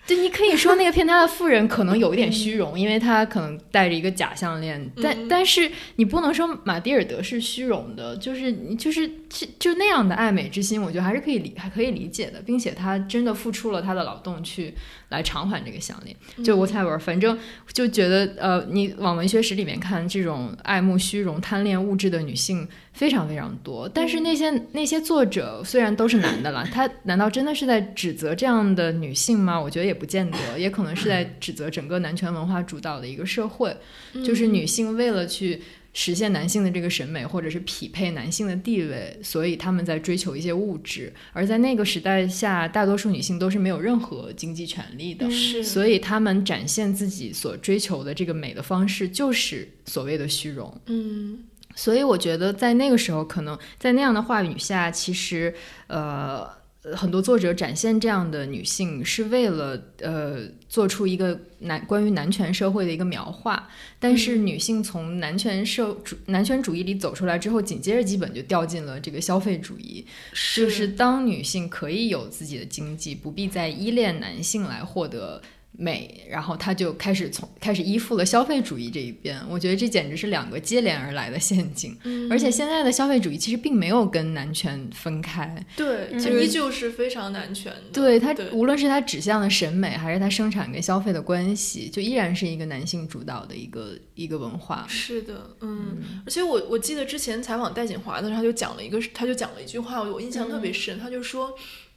[0.07, 14.75] 对，你可以说那个骗他的妇人可能有一点虚荣，因为他可能戴着一个假项链，但但是你不能说马蒂尔德是虚荣的，就是你就是就就那样的爱美之心，我觉得还是可以理还可以理解的，并且她真的付出了她的劳动去
[15.09, 16.17] 来偿还这个项链。
[16.45, 17.39] 就 whatever，反正
[17.73, 23.89] 就觉得呃，你往文学史里面看，这种爱慕虚荣、贪恋物质的女性非常非常多。
[23.89, 29.61] 但是那些那些作者虽然都是男的了，他难道真的是在指责这样的女性吗？
[29.61, 33.77] 我觉得也不见得，也可能是在指责整个男权文化主导的一个社会，
[34.25, 35.63] 就是女性为了去。
[35.99, 41.11] 实现男性的这个审美，或者是匹配男性的地位，所以他们在追求一些物质。
[41.33, 50.79] 而在那个时代下，大多数女性都是没有任何经济权利的，是所以他们展现自己所追求的这个美的方式，就是所谓的虚荣。
[50.87, 51.39] 嗯
[51.75, 55.55] 所以我觉得在那个时候，可能在那样的话语下，其实
[55.87, 56.47] 呃，
[56.95, 63.69] 很多作者展现这样的女性，是为了呃做出一个男关于男权社会的一个描画。
[63.99, 70.07] 但是女性从男权社主男权主义里走出来之后，紧接着基本就掉进了这个消费主义。
[70.55, 75.43] 就是当女性可以有自己的经济，不必再依恋男性来获得
[75.79, 79.41] 美，然后他就开始从开始依附了消费主义这一边。
[79.49, 81.97] 我觉得这简直是两个接连而来的陷阱。
[82.05, 87.81] 嗯而且现在的消费主义其实并没有跟男权分开，对，嗯它依旧是非常男权的。
[87.93, 94.85] 对它对无论是它指向的审美，还是它生产跟消费的关系，就依然是一个男性主导的一个一个文化。
[94.89, 101.55] 是的，嗯，而且我我记得之前采访戴锦华的时候，他就讲了一个，他就讲了一句话，我印象特别深，他就说。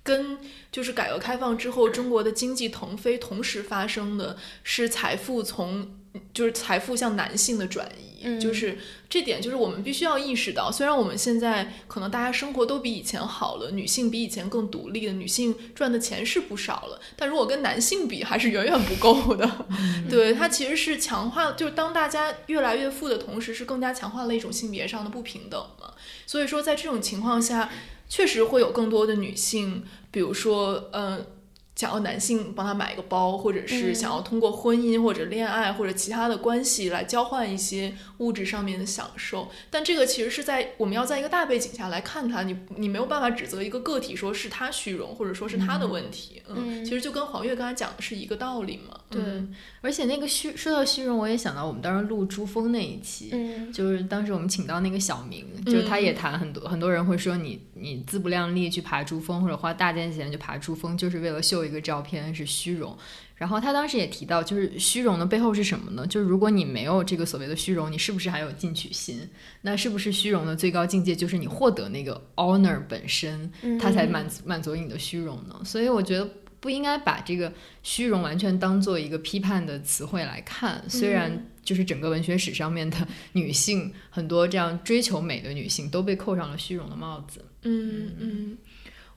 [0.10, 0.40] 跟
[0.72, 5.88] 就是改革开放之后中国的经济腾飞同时发生的是财富从
[6.34, 19.68] 就是财富向男性的转移，嗯就是这点就是我们必须要意识到，虽然我们现在可能大家生活都比以前好了，女性比以前更独立了，女性赚的钱是不少了，但如果跟男性比，还是远远不够的。
[20.10, 25.94] 对，它其实是强化，就是当大家越来越富的同时，是更加强化了一种性别上的不平等嘛。
[26.26, 27.70] 所以说，在这种情况下，
[28.10, 31.26] 确实会有更多的女性，比如说，嗯，
[31.80, 39.50] 想要男性帮她买一个包，或者是想要通过婚姻或者恋爱或者其他的关系来交换一些物质上面的享受。
[39.70, 46.42] 但这个其实是在我们要在一个大背景下来看它，你你没有办法指责一个个体说是他虚荣，或者说是他的问题。
[46.50, 49.00] 嗯，其实就跟黄月刚才讲的是一个道理嘛。
[49.10, 62.98] 对嗯，而且那个虚说到虚荣，我也想到我们当时录珠峰那一期，嗯就是当时我们请到那个小明，就是他也谈很多，很多人会说你你自不量力去爬珠峰，或者花大价钱去爬珠峰，就是为了秀一一个照片是虚荣。
[63.36, 66.06] 然后他当时也提到，就是虚荣的背后是什么呢？
[66.08, 69.30] 就是如果你没有这个所谓的虚荣，你是不是还有进取心？
[69.62, 75.62] 那是不是虚荣的最高境界就是你获得那个 honor 本身，它才满足满足你的虚荣呢？
[75.64, 76.30] 所以我觉得
[76.60, 77.54] 不应该把这个
[77.84, 80.84] 虚荣完全当做一个批判的词汇来看。
[80.90, 87.46] 虽然就是整个文学史上面的女性，很多这样追求美的女性都被扣上了虚荣的帽子。
[87.62, 88.58] 嗯嗯，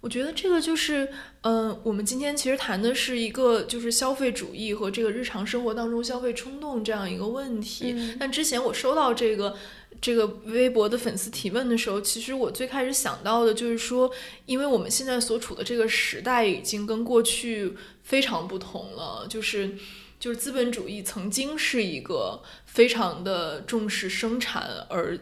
[0.02, 1.08] 我觉得这个就是，
[1.42, 7.92] 嗯、我们今天其实谈的是一个就是消费主义和这个日常生活当中消费冲动这样一个问题。
[7.96, 9.56] 嗯但之前我收到这个
[10.00, 14.10] 这个微博的粉丝提问的时候，其实我最开始想到的就是说，
[14.44, 19.78] 因为我们现在所处的这个时代已经跟过去非常不同了，就是。
[20.22, 25.18] 就是资本主义曾经是一个非常的重视生产而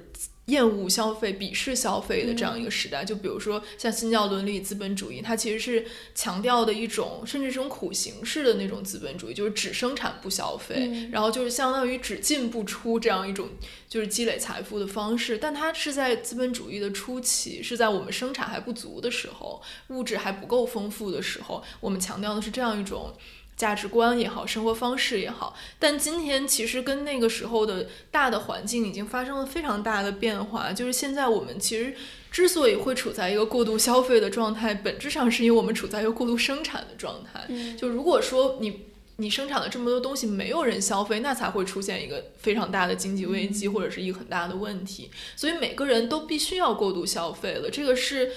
[0.51, 3.05] 厌恶消费、鄙视消费的这样一个时代。
[3.05, 13.49] 就比如说像新教伦理资本主义，它其实是强调的一种，甚至是一种苦行式的那种资本主义，就是只生产不消费，然后就是相当于只进不出这样一种
[13.89, 15.39] 就是积累财富的方式。
[15.39, 23.15] 但它是在资本主义的初期，是在我们生产还不足的时候，物质还不够丰富的时候，我们强调的是这样一种。
[23.61, 30.73] 价值观也好，生活方式也好，但今天其实跟那个时候的大的环境已经发生了非常大的变化。
[30.73, 31.95] 就是现在我们其实
[32.31, 37.47] 之所以会处在一个过度消费的状态，本质上是因为我们处在一个过度生产的状态。
[37.77, 45.11] 就如果说你你生产了这么多东西，没有人消费，那才会出现一个非常大的经济危机，或者是一个很大的问题。
[45.37, 48.33] 所以每个人都必须要过度消费了，这个是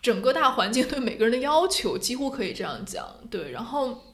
[0.00, 3.04] 整个大环境对每个人的要求，几乎可以这样讲。
[3.28, 4.05] 对，然后。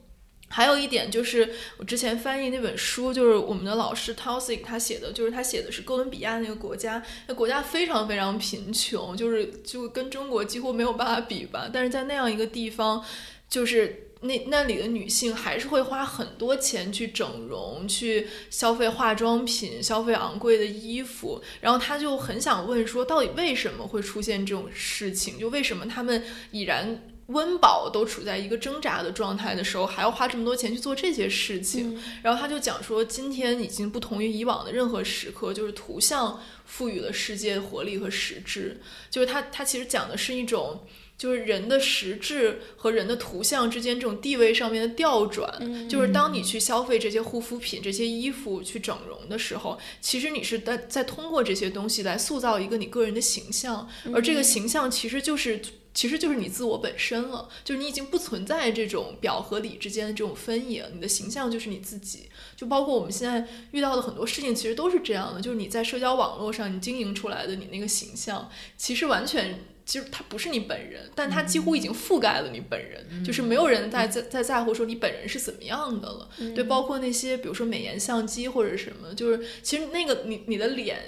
[0.52, 11.70] 还有一点就是，我之前翻译那本书，就是我们的老师 Tausig 他写的，就是他写的是哥伦比亚那个国家，那国家非常非常贫穷，就是就跟中国几乎没有办法比吧。
[11.72, 13.02] 但是在那样一个地方，
[13.48, 21.42] 就是那那里的女性还是会花很多钱去整容，去消费化妆品，消费昂贵的衣服。
[21.62, 25.38] 然后他就很想问说，到底为什么会出现这种事情？
[25.38, 27.02] 就为什么他们已然。
[27.32, 38.80] 温饱都处在一个挣扎的状态的时候，还要花这么多钱去做这些事情，然后他就讲说，今天已经不同于以往的任何时刻，就是图像赋予了世界活力和实质。
[39.10, 40.86] 就是他他其实讲的是一种，
[41.18, 45.88] 就是人的实质和人的图像之间这种地位上面的调转。
[45.88, 55.60] 就是当你去消费这些护肤品、这些衣服去整容的时候，其实你是在在通过这些东西来塑造一个你个人的形象，而这个形象其实就是。
[55.94, 62.28] 其实就是你自我本身了，就是你已经不存在这种表和里之间的这种分野，你的形象就是你自己。
[62.56, 76.28] 就包括我们现在遇到的很多事情，其实都是这样的，就是你在社交网络上你经营出来的你那个形象，其实完全其实它不是你本人，但它几乎已经覆盖了你本人，就是没有人在在在在乎说你本人是怎么样的了。
[76.54, 81.00] 对，包括那些比如说美颜相机或者什么，就是其实那个你你的脸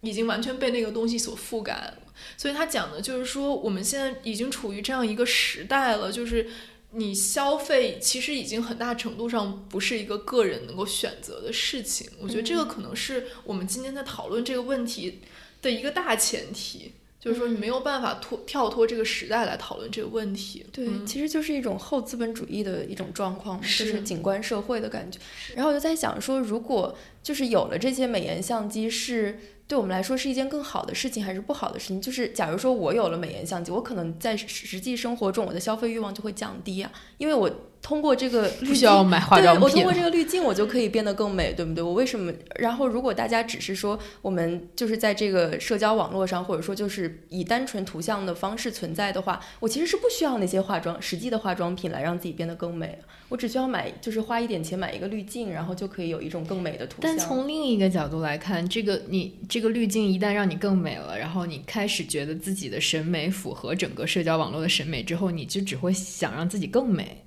[0.00, 1.94] 已经完全被那个东西所覆盖了。
[2.36, 6.48] 所以他讲的就是说，我们现在已经处于这样一个时代了，就是
[6.92, 12.08] 你消费其实已经很大程度上不是一个个人能够选择的事情。
[12.20, 15.20] 我觉得这个可能是我们今天在讨论这个问题
[15.62, 20.66] 的一个大前提，就是说你没有办法脱跳脱这个时代来讨论这个问题。
[20.72, 25.18] 对，嗯其实就是一种后资本主义的一种状况，是就是景观社会的感觉。
[25.54, 29.38] 然后我就在想说，如果就是有了这些美颜相机，是
[29.70, 32.02] 对我们来说是一件更好的事情，还是不好的事情？
[32.02, 37.48] 就是假如说我有了美颜相机，我可能在实际生活中我的消费欲望就会降低啊，因为我
[37.82, 41.82] 通过这个滤镜不需要买化妆品对我通过这个滤镜，我就可以变得更美，对不对？
[41.82, 42.32] 我为什么？
[42.56, 52.98] 然后如果大家只是说我们就是在这个社交网络上，或者说就是以单纯图像的方式存在的话，我其实是不需要那些化妆实际的化妆品来让自己变得更美。
[53.30, 57.16] 我只需要买，就是花一点钱买一个滤镜，然后就可以有一种更美的图像。
[57.16, 67.24] 但从另一个角度来看，这个你这个滤镜一旦让你更美了，然后你开始觉得自己的审美符合整个社交网络的审美之后，你就只会想让自己更美。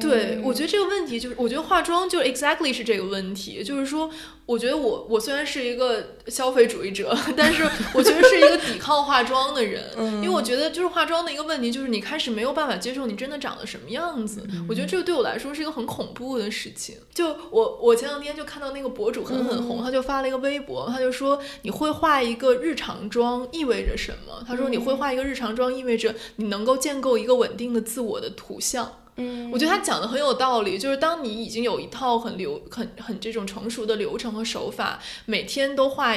[0.00, 4.08] 对，我觉得这个问题就是，我觉得化妆就 exactly 是这个问题，就是说，
[4.46, 16.94] 我觉得我我虽然是一个消费主义者，但是我觉得是一个抵抗化妆的人，因为我觉得就是化妆的一个问题，就是你开始没有办法接受你真的长得什么样子，我觉得这个对我来说是一个很恐怖的事情。
[17.12, 24.44] 就我我前两天就看到那个博主很很红，他就发了一个微博，他就说你会化一个日常妆意味着什么？
[24.46, 28.92] 他说你会化一个日常妆意味着你能够建构一个稳定的自我的图像。
[29.18, 36.16] 嗯，我觉得他讲的很有道理，就是当你已经有一套很流、很很这种成熟的流程和手法，每天都化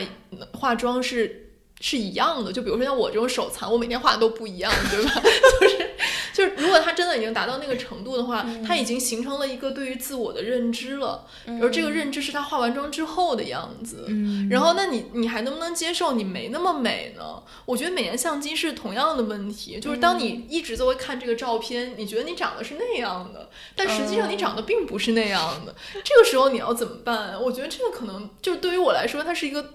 [0.54, 2.54] 化妆是是一样的。
[2.54, 5.22] 就比如说像我这种手残，我每天画的都不一样，对吧？
[5.62, 5.91] 就是
[6.34, 11.26] 就是，如果他真的已经达到那个程度的话，他已经形成了一个对于自我的认知了，
[11.62, 14.06] 而这个认知是他化完妆之后的样子。
[14.08, 17.42] 嗯然后，那你你还能不能接受你没那么美呢？
[17.66, 25.76] 我觉得美颜相机是同样的问题，就是当你一直都会看这个照片，你觉得你长得是那样的，但实际上你长得并不是那样的。
[26.04, 27.42] 这个时候你要怎么办？
[27.42, 29.74] 我觉得这个可能就对于我来说，它是一个。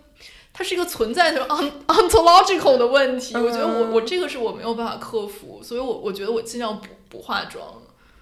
[0.58, 7.62] 它是一个存在的 on ontological 的问题，我觉得我我这个是我没有办法克服，所以我我觉得我尽量不不化妆。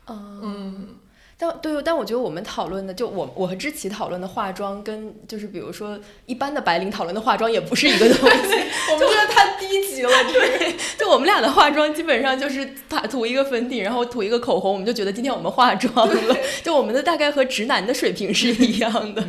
[0.08, 0.96] 嗯，
[1.38, 8.54] 但对，但我觉得我们讨论的，就我我和知琪讨论的化妆，跟就是比如说一般的白领讨论的化妆也不是一个东西。
[8.90, 10.74] 我们觉得太低级了， 这个。
[10.98, 16.36] 就我们俩的化妆基本上就是把涂一个粉底，然后涂一个口红，我们就觉得今天我们化妆了。
[16.64, 19.22] 就我们的大概和直男的水平是一样的。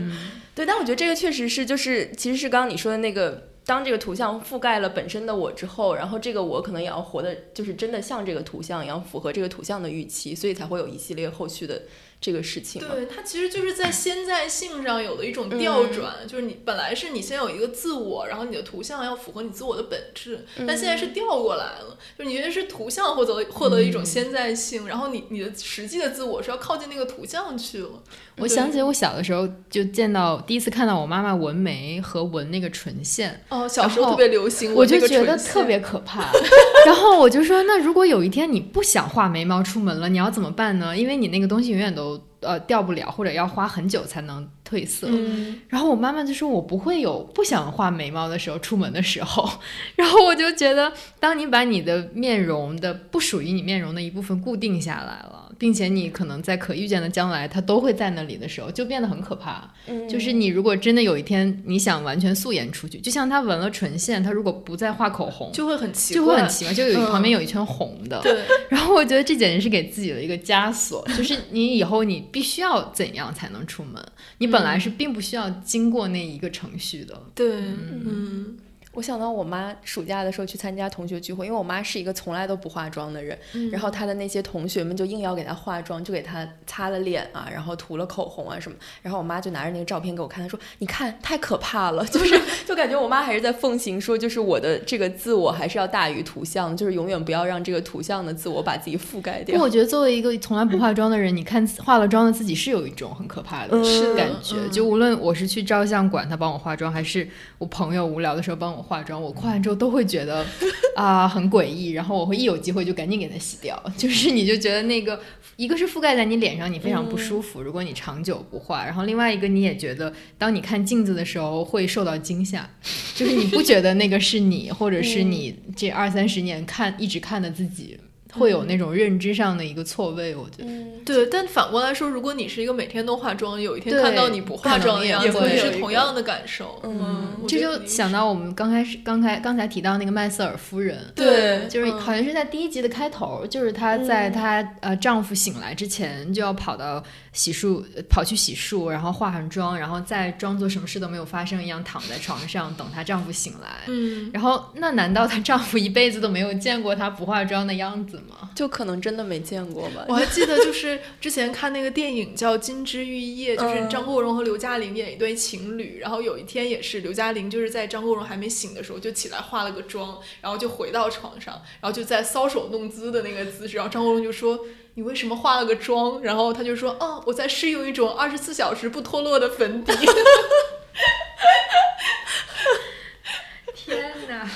[0.55, 11.81] 对，但我觉得这个确实是，就是其实是刚刚你说的那个，当这个图像覆盖了本身的我之后，然后这个我可能也要活的，就是真的像这个图像一样，符合这个图像的预期，所以才会有一系列后续的
[12.19, 12.81] 这个事情。
[12.81, 27.89] 对，它其实就是在现在性上有了一种调转，就是你本来是你先有一个自我，然后你的图像要符合你自我的本质，但现在是调过来了，就是你觉得是图像获得获得一种现在性，然后你你的实际的自我是要靠近那个图像去了。
[28.37, 36.29] 我想起我小的时候就见到第一次看到我妈妈纹眉和纹那个唇线，哦，小时候特别流行，我就觉得特别可怕。
[36.85, 40.95] 然后我就说，那如果有一天你不想画眉毛出门了，你要怎么办呢？
[40.97, 45.07] 因为你那个东西永远都 so 呃掉不了，或者要花很久才能褪色。
[45.09, 49.49] 嗯，然后我妈妈就说我不会有不想画眉毛的时候，出门的时候。
[49.95, 59.69] 然后我就觉得，当你把你的面容的不属于你面容的一部分固定下来了，并且你可能在可预见的将来它都会在那里的时候，就变得很可怕。
[59.87, 68.19] 嗯就是你如果真的有一天你想完全素颜出去，就像她纹了唇线，她如果不再画口红，就会很奇怪，就会很奇怪，就有嗯旁边有一圈红的。
[68.21, 68.35] 对，
[68.69, 74.05] 然后我觉得这简直是给自己的一个枷锁，就是你以后你必须要怎样才能出门？
[74.39, 77.23] 你本来是并不需要经过那一个程序的。
[77.33, 78.57] 对，嗯
[78.95, 99.53] 我想到我妈暑假的时候去参加同学聚会，因为我妈是一个从来都不化妆的人，嗯然后她的那些同学们就硬要给她化妆，就给她擦了脸啊，然后涂了口红啊什么，然后我妈就拿着那个照片给我看，她说：“你看，太可怕了！” 就是 就感觉我妈还是在奉行说，就是我的这个自我还是要大于图像，就是永远不要让这个图像的自我把自己覆盖掉。
[99.53, 104.55] 不过我觉得作为一个从来不化妆的人，你看化了妆的自己是有一种很可怕的是的感觉。
[104.57, 107.27] 嗯就无论我是去照相馆他帮我化妆，还是
[107.57, 110.45] 我朋友无聊的时候帮我化妆，我化完之后都会觉得
[110.95, 113.81] 啊、很诡异，然后我会一有机会就赶紧给它洗掉。
[113.97, 115.19] 就是你就觉得那个
[115.55, 122.69] 一个是覆盖在你脸上，你非常不舒服，如果你长久不化，然后另外一个你也觉得当你看镜子的时候会受到惊吓，
[123.15, 127.99] 就是你不觉得那个是你，或者是你这二三十年看一直看的自己。
[128.37, 130.65] 会有那种认知上的一个错位，我觉得。
[130.69, 136.79] 嗯，对，但反过来说，如果你是一个每天都化妆，有一天看到你不化妆的样子，也也会是同样的感受。
[136.83, 153.69] 嗯这就想到我们刚开始刚开刚才提到那个麦瑟尔夫人，对，就是嗯好像是在第一集的开头，就是她在她呃丈夫醒来之前就要跑到洗漱跑去洗漱，然后化上妆，然后再装作什么事都没有发生一样躺在床上等她丈夫醒来。
[153.87, 158.24] 嗯，然后，那难道她丈夫一辈子都没有见过她不化妆的样子吗？
[158.55, 160.05] 就可能真的没见过吧。
[160.07, 174.59] 我还记得就是之前看那个电影叫《金枝玉叶》，就是嗯张国荣和刘嘉玲演一对情侣，然后有一天也是刘嘉玲就是在张国荣还没醒的时候就起来化了个妆，然后就回到床上，然后就在搔首弄姿的那个姿势，然后张国荣就说。
[174.97, 176.21] 你为什么化了个妆？
[176.21, 179.91] 然后他就说：“哦，我在试用一种 二十四小时不脱落的粉底。
[183.75, 184.49] 天哪！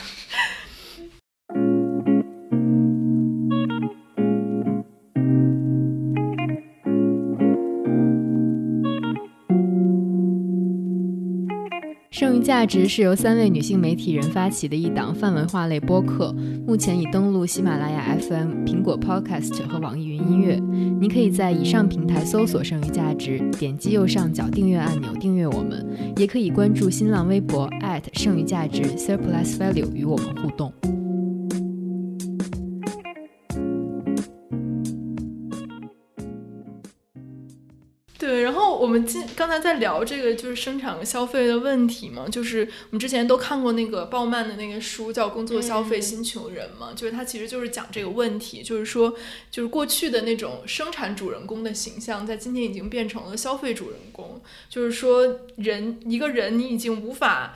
[12.11, 16.33] 剩余价值是由三位女性媒体人发起的一档泛文化类播客，
[16.65, 20.55] 目前已登录喜马拉雅 FM、苹果 Podcast 和网易云音乐。
[20.99, 25.85] 您可以在以上平台搜索“剩余价值”，点击右上角订阅按钮订阅我们，
[26.17, 27.69] 也可以关注新浪微博
[28.13, 30.73] 剩余价值 Surplus Value 与我们互动。
[39.09, 49.13] 今刚才在聊这个就是生产和消费的问题嘛，就是我们之前都看过那个鲍曼的那个书叫《工作、消费、新穷人》嘛，就是他其实就是讲这个问题，就是说
[49.49, 54.39] 就是过去的那种生产主人公的形象，在今天已经变成了消费主人公，
[54.69, 57.55] 就是说人一个人你已经无法。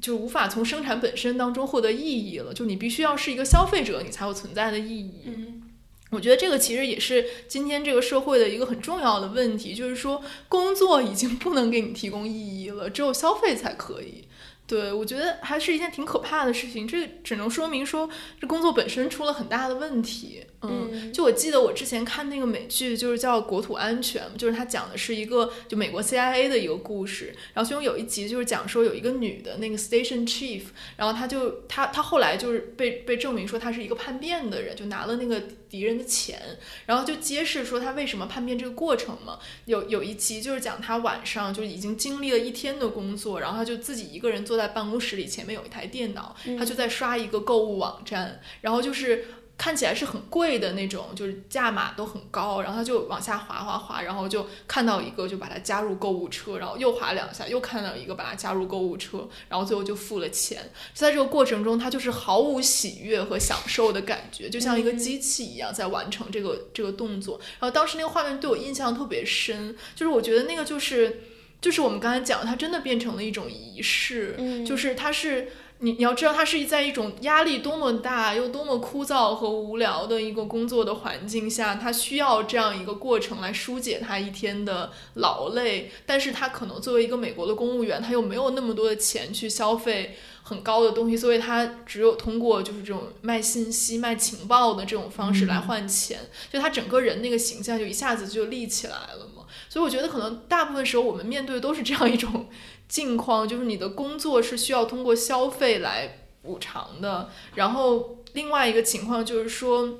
[0.00, 5.24] 就无法从生产本身当中获得意义了，就你必须要是一个消费者，你才有存在的意义。
[5.26, 5.62] 嗯
[6.10, 14.24] 我觉得这个其实也是今天这个社会的一个很重要的问题，就是说工作已经不能给你提供意义了，只有消费才可以。
[14.66, 16.86] 对，我觉得还是一件挺可怕的事情。
[16.86, 18.08] 这只能说明说，
[18.40, 20.44] 这工作本身出了很大的问题。
[20.62, 27.34] 嗯，就我记得我之前看那个美剧，就是叫《国土安全》，就是它讲的是一个就美国 CIA 的一个故事。
[27.54, 30.62] 然后其中有一集就是讲说有一个女的那个 Station Chief，
[30.96, 36.38] 然后她就她她后来就是被被证明说她是一个叛变的人，就拿了那个敌人的钱，
[36.84, 39.38] 然后就揭示说她为什么叛变这个过程嘛。
[39.64, 49.24] 有有一集就是讲她晚上就已经经历了一天的工作，然后她就自己一个人坐在办公室里，前面有一台电脑，她就在刷一个购物网站，然后就是。
[49.60, 60.62] 看起来是很贵的那种，就是价码都很高，然后他就往下滑滑滑，然后就看到一个，就把它加入购物车，然后又滑两下，又看到一个，把它加入购物车，然后最后就付了钱。
[60.94, 67.38] 就在这个过程中，他就是毫无喜悦和享受的感觉，就像一个机器一样在完成这个这个动作。
[67.58, 71.20] 然后当时那个画面对我印象特别深，就是我觉得那个就是
[71.60, 75.52] 就是我们刚才讲，它真的变成了一种仪式，就是它是。
[75.82, 85.90] 你你要知道，他是在一种压力多么大又多么枯燥和无聊的一个工作的环境下，他需要这样一个过程来疏解他一天的劳累。
[86.04, 96.18] 但是他可能作为一个美国的公务员，他又没有那么多的钱去消费很高的东西，所以他只有通过就是这种卖信息、卖情报的这种方式来换钱。
[96.52, 99.46] 就他整个人那个形象就一下子就立起来了嘛。
[99.70, 102.48] 所以我觉得可能大部分时候我们面对的都是这样一种。
[102.90, 109.98] 境况就是你的工作是需要通过消费来补偿的，然后另外一个情况就是说，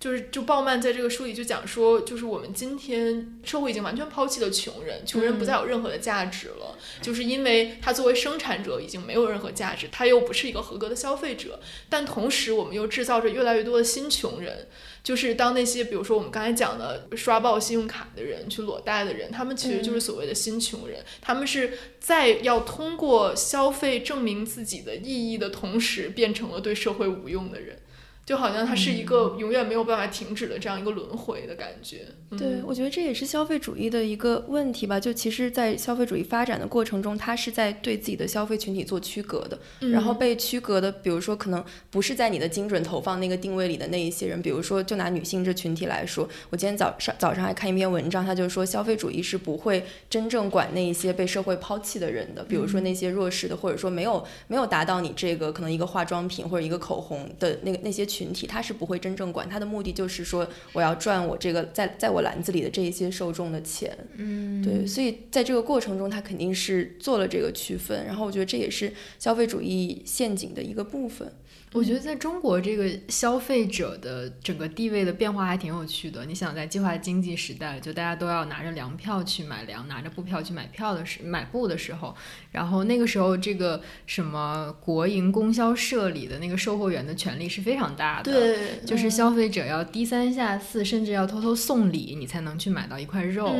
[0.00, 14.68] 就是就鲍曼在这个书里就讲说，就是我们今天社会已经完全抛弃了穷人，穷人不再有任何的价值了，就是因为他作为生产者已经没有任何价值，他又不是一个合格的消费者，但同时我们又制造着越来越多的新穷人。
[15.02, 21.04] 就是当那些比如说我们刚才讲的刷爆信用卡的人、去裸贷的人，他们其实就是所谓的新穷人。
[21.20, 27.78] 他们是在要通过消费证明自己的意义的同时，变成了对社会无用的人。
[28.24, 32.06] 就好像它是一个永远没有办法停止的这样一个轮回的感觉。
[32.38, 35.00] 对，我觉得这也是消费主义的一个问题吧。
[35.00, 39.58] 就其实，在消费主义发展的过程中，它是在对自己的消费群体做区隔的。
[39.90, 44.40] 然后被区隔的，比如说可能不是在你的精准投放那个定位里的那一些人。
[44.40, 52.44] 比如说，就拿女性这群体来说，我今天早上早上还看一篇文章，他就说消费主义是不会真正管那一些被社会抛弃的人的。
[52.44, 71.32] 比如说那些弱势的，或者说没有没有达到你这个可能一个化妆品或者一个口红的那个那些群体，他是不会真正管，他的目的就是说我要赚我这个在在我篮子里的这一些受众的钱，嗯，对，所以在这个过程中，他肯定是做了这个区分，然后我觉得这也是消费主义陷阱的一个部分。
[71.72, 76.26] 我觉得在中国这个消费者的整个地位的变化还挺有趣的。
[76.26, 82.12] 你想在计划经济时代，就大家都要拿着粮票去买粮，拿着布票去买票的时买布的时候，
[82.50, 93.54] 然后那个时候这个什么国营供销社里的那个售货员的权力是非常大的，对，就是消费者要低三下四，甚至要偷偷送礼，你才能去买到一块肉。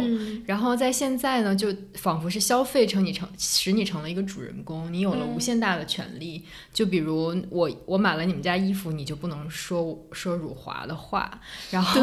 [0.47, 6.45] 然后在现在呢，就仿佛是消费成你成使你成了一个主人公，你有了无限大的权利。
[6.73, 8.00] 就比如我我。
[8.01, 11.31] 买了你们家衣服，你就不能说说辱华的话。
[11.71, 12.01] 然后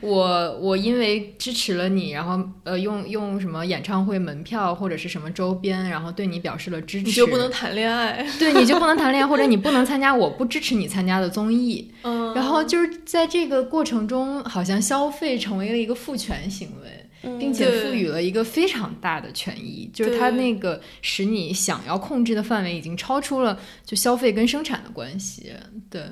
[0.00, 8.26] 我我因为支持了你，然后呃用用什么演唱会门票或者是什么周边，然后对你表示了支持，你就不能谈恋爱？
[8.38, 11.92] 对，你就不能谈恋爱，或者你不能参加我不支持你参加的综艺。
[12.02, 17.07] 嗯，然后就是在这个过程中，好像消费成为了一个父权行为。
[17.22, 25.52] 并且赋予了一个非常大的权益，就是它那个使你想要控制的范围已经超出了就消费跟生产的关系。
[25.90, 26.02] 对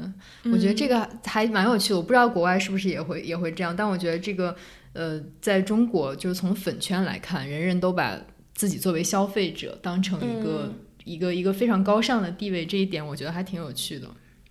[0.45, 4.57] 我觉得这个还蛮有趣的，我不知道国外是不是也会也会这样，但我觉得这个
[4.95, 8.21] 呃，在中国就是从粉圈来看，人人都把
[8.55, 10.73] 自己作为消费者当成一个
[11.05, 14.09] 一个一个非常高尚的地位，这一点我觉得还挺有趣的。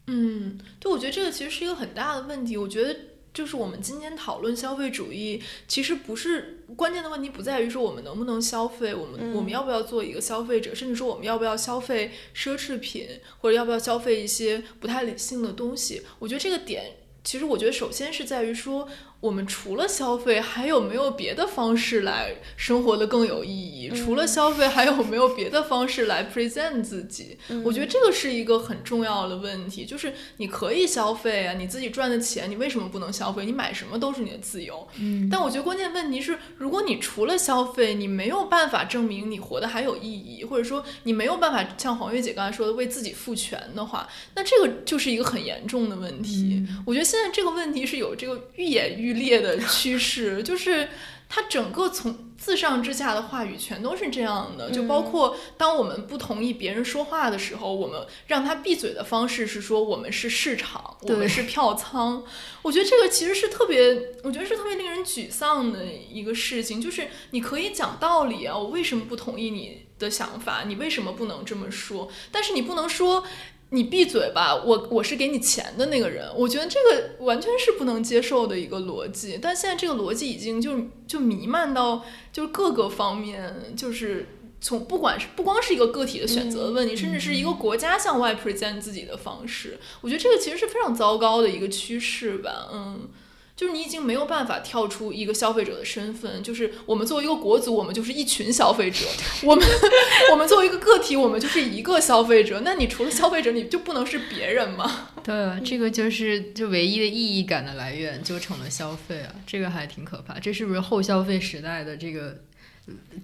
[0.07, 2.95] 嗯，对，我觉得这个其实是一个很大的问题，我觉得。
[3.35, 13.07] 就是我们今天讨论消费主义，其实不是关键的问题，不在于说我们能不能消费，我们我们要不要做一个消费者，甚至说我们要不要消费奢侈品，
[13.39, 16.03] 或者要不要消费一些不太理性的东西。
[16.19, 16.93] 我觉得这个点，
[17.25, 18.87] 其实我觉得首先是在于说。
[19.19, 23.89] 我们除了消费，还有没有别的方式来生活的更有意义？
[23.89, 27.37] 除了消费，还有没有别的方式来 present 自己？
[27.63, 29.83] 我觉得这个是一个很重要的问题。
[29.83, 33.43] 就是你可以消费啊，你自己赚的钱，你为什么不能消费？
[33.45, 34.87] 你买什么都是你的自由。
[34.99, 35.27] 嗯。
[35.31, 46.63] 但我觉得关键问题是，如果你除了消费，你没有办法证明你活得还有意义，或者说你没有办法像黄月姐刚才说的为自己赋权的话，那这个就是一个很严重的问题。
[46.85, 50.89] 我觉得现现在这个问题是有这个愈演愈烈的趋势，就是
[51.27, 62.23] 它整个从自上至下的话语全都是这样的，就包括当我们不同意别人说话的时候，我们让他闭嘴的方式是说我们是市场，我们是票仓。
[62.61, 70.65] 我觉得这个其实是特别，我觉得是特别令人沮丧的一个事情，就是你可以讲道理啊，我为什么不同意你的想法？
[70.67, 72.11] 你为什么不能这么说？
[72.31, 73.23] 但是你不能说。
[73.71, 79.39] 你闭嘴吧，我我是给你钱的那个人，我觉得这个完全是不能接受的一个逻辑。
[79.41, 84.27] 但现在这个逻辑已经就就弥漫到就是各个方面，就是
[84.61, 93.09] 从不管是不光是一个个体的选择的问题，甚至是一个国家向外 present 自己的方式，我觉得这个其实是非常糟糕的一个趋势吧，嗯。
[93.55, 99.05] 就是你已经没有办法跳出一个消费者的身份，就是我们作为一个国足，我们就是一群消费者；
[99.47, 99.65] 我们
[100.33, 102.61] 我们作为一个个体，我们就是一个消费者。
[102.65, 105.09] 那你除了消费者，你就不能是别人吗？
[105.23, 105.33] 对，
[105.63, 110.37] 这个就是就唯一的意义感的来源就成了消费啊，这个还挺可怕。
[110.37, 112.41] 这是不是后消费时代的这个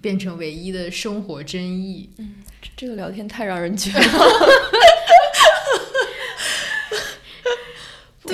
[0.00, 2.08] 变成唯一的生活真意？
[2.16, 2.36] 嗯，
[2.74, 4.02] 这个聊天太让人绝望。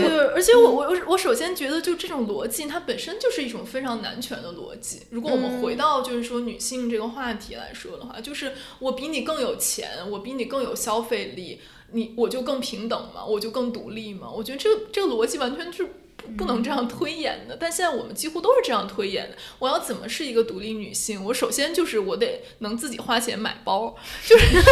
[0.00, 5.02] 对，而且我我我首先觉得，就这种逻辑，它本身就是一种非常男权的逻辑。
[5.10, 11.60] 如果我们回到就是说女性这个话题来说的话，就是我比你更有钱，我比你更有消费力，
[11.92, 14.30] 你我就更平等嘛，我就更独立嘛。
[14.30, 17.56] 我觉得这个这个逻辑完全是不不能这样推演的。
[17.58, 19.36] 但现在我们几乎都是这样推演的。
[19.58, 21.24] 我要怎么是一个独立女性？
[21.24, 23.96] 我首先就是我得能自己花钱买包，
[24.26, 24.46] 就是。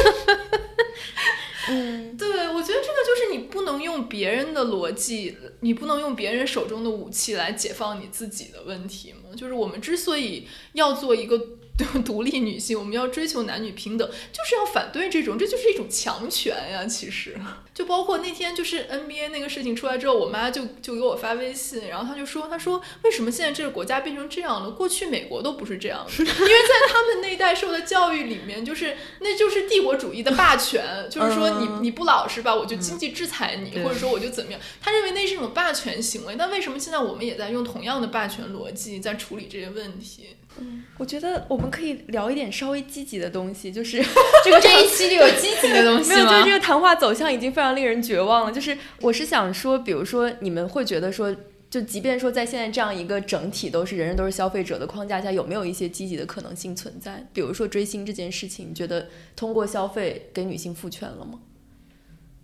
[1.68, 9.34] 嗯，对，我觉得这个就是你不能用别人的逻辑，你不能用别人手中的武器来解放你自己的问题嘛。
[9.36, 11.40] 就是我们之所以要做一个。
[12.04, 16.86] 独立女性，我们要追求男女平等，就是要反对这种，这就是一种强权呀。
[16.86, 17.36] 其实，
[17.74, 24.70] 就包括那天就是 NBA 那个事情出来之后，我妈就就给我发微信，然后她就说，她说为什么现在这个国家变成这样了？
[24.70, 34.60] 过去美国都不是这样的，因为在他们那一代受的教育里面，就是那就是帝国主义的霸权， 就是说你你不老实吧，我就经济制裁你，或者说我就怎么样。
[34.80, 40.28] 他认为那是一种霸权行为，但为什么现在我们也在用同样的霸权逻辑在处理这些问题？
[40.58, 44.02] 嗯，我觉得我们可以聊一点稍微积极的东西，就是
[44.44, 46.16] 这个这一期就有积极的东西 吗？
[46.16, 48.52] 没有，就是这个谈话走向已经非常令人绝望了。
[48.52, 51.34] 就是我是想说，比如说你们会觉得说，
[51.68, 57.26] 就即便说在现在这样一个整体都是人人都是消费者的框架下，有没有一些积极的可能性存在？
[57.32, 61.40] 比如说追星这件事情，你觉得通过消费给女性赋权了吗？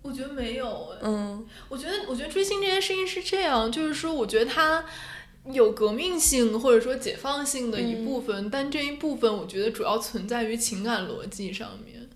[0.03, 0.89] 我觉得没有。
[1.01, 4.85] 嗯，我觉得我觉得追星这件事情是这样，就是说，我觉得它。
[5.51, 12.09] 有革命性或者说解放性的一部分，但这一部分我觉得主要存在于情感逻辑上面，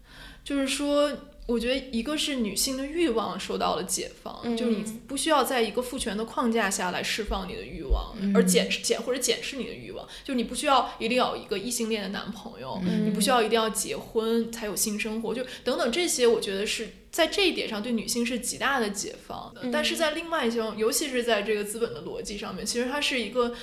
[0.43, 1.11] 就是说。
[1.47, 19.61] 我觉得一个是女性的欲望受到了解放，就是你不需要在一个父权的框架下来释放你的欲望，而检检或者检视你的欲望，就你不需要一定要有一个异性恋的男朋友，你不需要一定要结婚才有性生活，就等等这些，我觉得是在这一点上对女性是极大的解放的。
[19.73, 23.53] 但是在另外一些，尤其是在这个资本的逻辑上面，其实它是一个。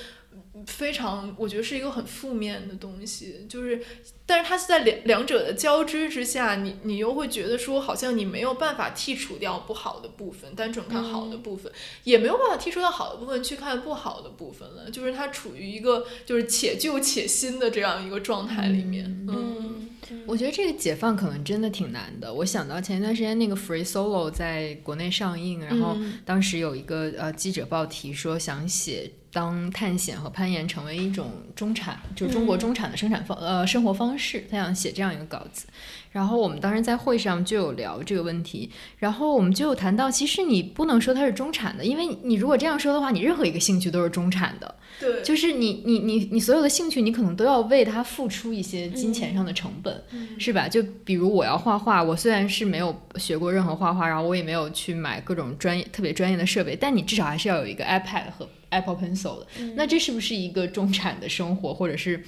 [0.67, 3.81] 非常，我觉得是一个很负面的东西，就是，
[4.25, 11.71] 但是它是在两两者的交织之下，你你又会觉得说，好像你没有办法剔除掉不好的部分，单纯看好的部分，
[12.05, 19.05] 也没有办法剔除掉好的部分去看不好的部分了，就是它处于一个就是且旧且新的这样一个状态里面。
[19.27, 19.94] 嗯，
[20.27, 22.33] 我觉得这个解放可能真的挺难的。
[22.33, 29.11] 我想到前一段时间那个 Free Solo 在国内上映，然后当时有一个呃记者报题说想写。
[29.35, 35.67] 当探险和攀岩成为一种中产，就是中国中产的生产方呃生活方式，他想写这样一个稿子。
[36.13, 44.73] 然后我们当时在会上就有聊这个问题，然后我们就有谈到，其实你不能说它是中产的，因为你如果这样说的话，你任何一个兴趣都是中产的。
[44.97, 50.01] 对，就是你你你你所有的兴趣，你可能都要为它付出一些金钱上的成本，
[50.39, 50.69] 是吧？
[50.69, 59.47] 就比如我要画画，我虽然是没有学过任何画画，然后我也没有去买各种专业特别专业的设备，但你至少还是要有一个 iPad 和 Apple Pencil 的。
[59.75, 62.23] 那这是不是一个中产的生活，或者是？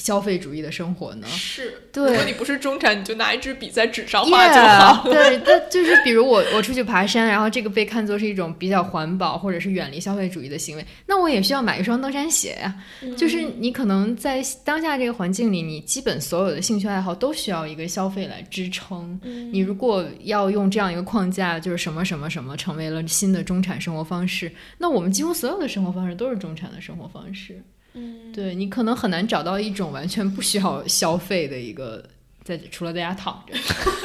[0.00, 1.26] 消费主义的生活呢？
[1.28, 2.08] 是，对。
[2.08, 5.04] 如果你不是中产，你就拿一支笔在纸上画就好。
[5.12, 12.74] 对，那就是比如我我出去爬山，然后这个被看作是一种比较环保或者是远离消费主义的行为，那我也需要买一双登山鞋呀。
[13.16, 19.20] 就是你可能在当下这个环境里，你基本所有的兴趣爱好都需要一个消费来支撑。
[19.52, 27.62] 你如果要用这样一个框架，就是什么什么什么成为了新的中产生活方式，那我们几乎所有的生活方式都是中产的生活方式。
[27.94, 32.02] 嗯，对你可能很难找到一种完全不需要消费的一个，
[32.44, 33.54] 在除了在家躺着，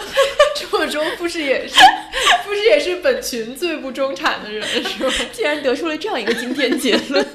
[0.69, 1.75] 作中不是也是
[2.45, 5.11] 不是也是本群最不中产的人是吗？
[5.31, 7.25] 竟然得出了这样一个惊天结论。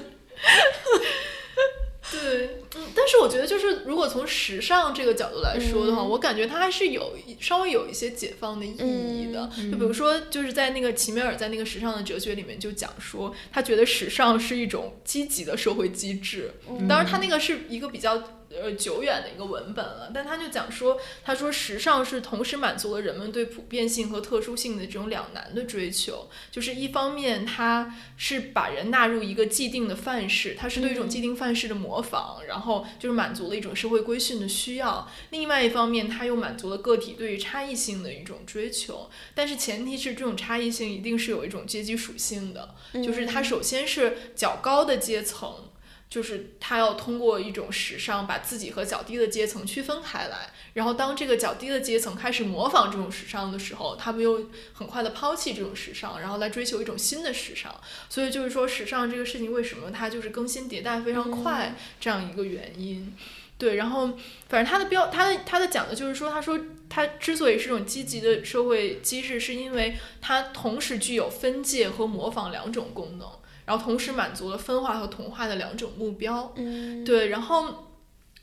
[2.21, 9.51] 对，嗯，但是我觉得就是如果从时尚这个角度来说的话，嗯我感觉它还是有稍微有一些解放的意义的。
[9.71, 16.53] 就比如说，就是在那个齐美尔在那个时尚的哲学里面就讲说，他觉得时尚是一种积极的社会机制。
[16.89, 18.23] 当然，他那个是一个比较。
[18.51, 45.70] 呃，久远的一个文本了，但他就讲说，他说时尚是同时满足了人们对普遍性和特殊性的这种两难的追求，就是一方面它是把人纳入一个既定的范式，它是对一种既定范式的模仿，然后就是满足了一种社会规训的需要；另外一方面，它又满足了个体对于差异性的一种追求，但是前提是这种差异性一定是有一种阶级属性的，就是它首先是较高的阶层。
[46.11, 57.73] 就是他要通过一种时尚把自己和较低的阶层区分开来，然后当这个较低的阶层开始模仿这种时尚的时候，他们又很快的抛弃这种时尚，然后来追求一种新的时尚。
[58.09, 63.15] 所以就是说，时尚这个事情为什么它就是更新迭代非常快、这样一个原因。
[63.57, 64.09] 对，然后
[64.49, 66.59] 反正他的标，他的他的讲的就是说，他说
[66.89, 73.29] 他之所以是一种积极的社会机制，是因为它同时具有分界和模仿两种功能。
[73.71, 77.87] 然后同时满足了分化和同化的两种目标，嗯，对，然后。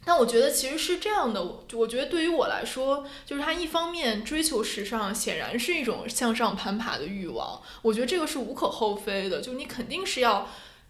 [0.05, 10.47] 但我觉得其实是这样的，我我觉得对于我来说，就是它一方面追求时尚，显然是一种向上攀爬的欲望，我觉得这个是无可厚非的，就你肯定是要。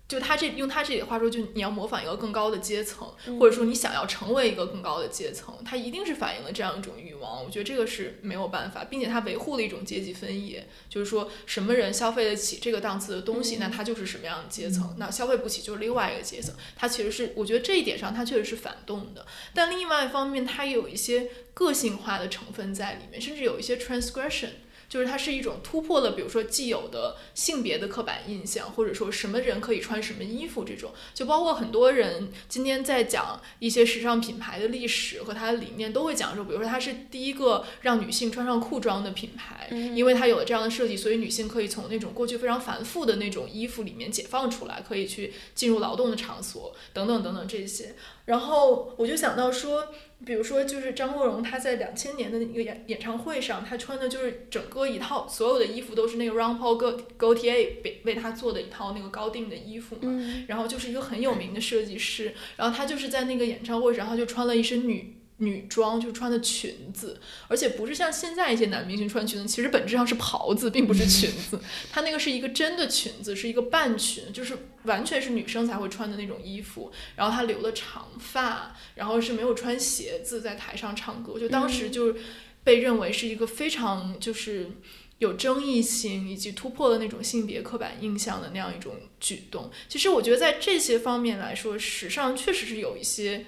[0.08, 7.44] 就他这用他这里的话说，就你要模仿一个更高的阶层，或者说你想要成为一个更高的阶层，它一定是反映了这样一种欲望。
[7.44, 16.56] 我觉得这个是没有办法，并且它维护了一种阶级分野，就是说什么人消费得起这个档次的东西，那他就是什么样的阶层；那消费不起就是另外一个阶层。
[16.76, 24.52] 它其实是，我觉得这一点上它确实是反动的，但另外一方面，它也有一些个性化的成分在里面，甚至有一些 transgression。
[24.90, 47.96] 就是它是一种突破了，比如说既有的性别的刻板印象，或者说什么人可以穿什么衣服这种，就包括很多人今天在讲一些时尚品牌的历史和它的理念，都会讲说，比如说它是第一个让女性穿上裤装的品牌，因为它有了这样的设计，所以女性可以从那种过去非常繁复的那种衣服里面解放出来，可以去进入劳动的场所，等等等等这些。
[48.28, 49.88] 然后我就想到说，
[50.26, 65.17] 比如说就是张国荣他在两千年的那个演演唱会上，他穿的就是整个一套所有的衣服都是那个 Ron Paul Gaultier 为为他做的一套那个高定的衣服嘛，然后就是一个很有名的设计师，然后他就是在那个演唱会上，他就穿了一身女。
[65.40, 71.60] 女装就穿的裙子，而且不是像现在一些男明星穿裙子，其实本质上是袍子，并不是裙子。
[71.94, 76.92] 他那个是一个真的裙子，是一个半裙，就是完全是女生才会穿的那种衣服。
[77.16, 82.16] 然后她留了长发，然后是没有穿鞋子在台上唱歌，就当时就
[82.64, 84.72] 被认为是一个非常就是
[85.20, 89.70] 有争议性以及突破了那种性别刻板印象的那样一种举动。
[89.88, 93.46] 其实我觉得在这些方面来说，时尚确实是有一些。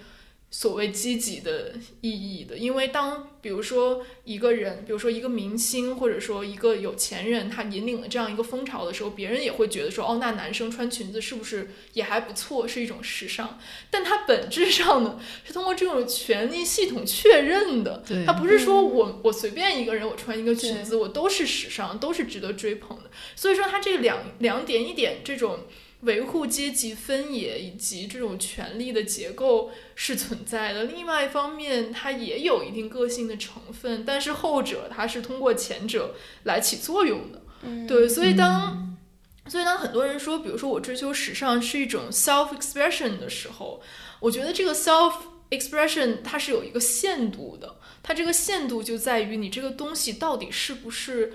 [0.52, 13.60] 所谓积极的意义的，因为当比如说一个人，比如说一个明星，或者说一个有钱人，他引领了这样一个风潮的时候，别人也会觉得说，哦，那男生穿裙子是不是也还不错，是一种时尚？
[13.92, 23.12] 但它本质上呢，是通过这种权力系统确认的，对它不是说我我随便一个人我穿一个裙子，我都是时尚，都是值得追捧的。
[23.36, 25.60] 所以说，它这两两点一点这种。
[26.02, 30.86] 维护阶级分野以及这种权力的结构是存在的。
[30.86, 37.42] 另外一方面，它也有一定个性的成分，但是后者它是通过前者来起作用的。
[37.64, 38.98] 嗯对，所以当
[39.48, 43.82] 所以当很多人说，比如说我追求时尚是一种 self expression 的时候，
[44.22, 45.14] 我觉得这个 self
[45.50, 47.76] expression 它是有一个限度的。
[48.02, 51.34] 它这个限度就在于你这个东西到底是不是。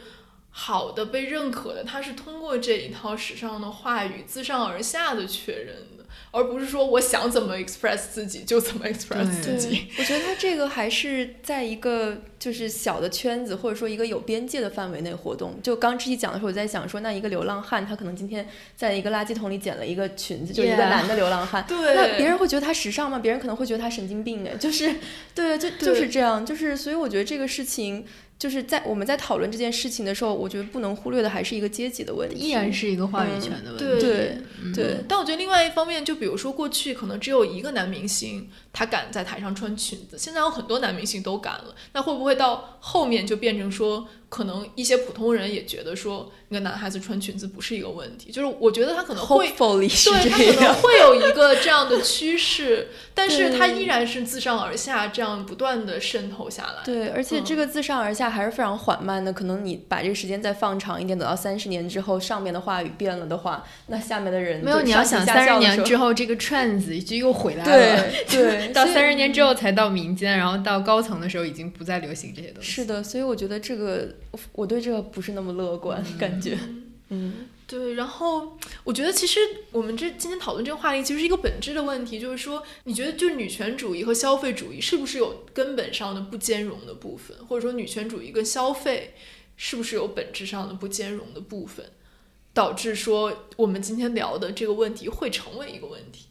[0.57, 9.89] 好的，被认可的，它是通过这一套时尚的话语自上而下的确认的，而不是说我想怎么 express 自己就怎么 express 自己。
[9.99, 15.61] 我觉得他这个还是在一个就是小的圈子，或者说一个有边界的范围内活动。
[15.61, 21.65] 就刚之前讲的时候，我在想说，那一个流浪汉，他可能今天在一个垃圾桶里捡了一个裙子，就是一个男的流浪汉。
[21.69, 23.19] 对那别人会觉得他时尚吗？
[23.19, 24.95] 别人可能会觉得他神经病哎，就是，
[25.35, 28.07] 对，就就是这样，就是，所以我觉得这个事情。
[28.39, 33.85] 就是在我们在讨论这件事情的时候，我觉得不能忽略的还是一个阶级的问题，依然是一个话语权的问题。
[33.85, 49.89] 对对嗯对但我觉得另外一方面，就比如说过去可能只有一个男明星他敢在台上穿裙子，现在有很多男明星都敢了，那会不会到后面就变成说可能一些普通人也觉得说，一个男孩子穿裙子不是一个问题，就是我觉得他可能会对
[50.29, 50.37] 他。
[50.37, 56.83] 可能会有一个这样的趋势， 但是对他依然是自上而下这样不断的渗透下来。
[56.85, 59.33] 对，而且嗯这个自上而下还是非常缓慢的。
[59.33, 68.11] 可能你把这个时间再放长一点，等到三十年之后，上面的话语变了的话，那下面的人没有，你要想三十年之后，这个 trends 就又回来了。
[68.27, 72.69] 对 对， 到三十年之后才到民间，然后到高层的时候已经不再流行这些东西。
[72.69, 74.09] 是的，所以我觉得这个
[74.53, 76.59] 我对这个不是那么乐观，感觉，
[77.09, 79.41] 嗯对，然后我觉得其实
[79.73, 89.15] 我们这今天讨论这个话题，其实是一个本质的问题，就是说，你觉得就是女权主义和消费主义是不是有根本上的不兼容的部分，或者说女权主义跟消费
[89.57, 91.87] 是不是有本质上的不兼容的部分，
[92.53, 96.27] 导致说我们今天聊的这个问题会成为一个问题。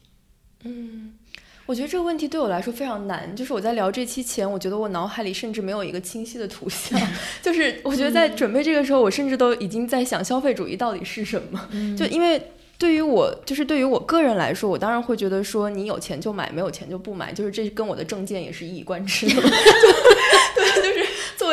[0.63, 1.17] 嗯。
[1.65, 6.99] 我觉得这个问题对我来说非常难，就是我在聊这期前，我觉得我脑海里甚至没有一个清晰的图像，
[7.41, 12.41] 就是我觉得在准备这个时候，我甚至都已经在想消费主义到底是什么，就因为。
[12.75, 19.41] 对于我，就是对于我个人来说，我当然会觉得说，你有钱就买，没有钱就不买，就是这跟我的证件也是一以贯之的。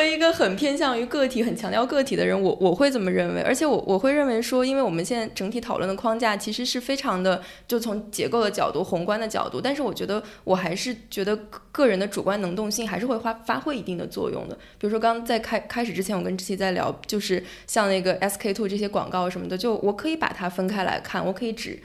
[0.00, 3.42] 作为一个很偏向于个体、很强调个体的人，我我会这么认为。
[3.42, 11.36] 而且我我会认为说，因为我们现在整体讨论的框架其实是非常的，就从结构的角度、宏观的角度，但是我觉得我还是觉得
[11.70, 14.54] 个人的主观能动性还是会发发挥一定的作用的。
[14.78, 21.78] 比如说，刚刚在开开始之前，我跟志奇在聊，就是像那个 SK two 这些广告什么的，就我可以把它分开来看，我可以只。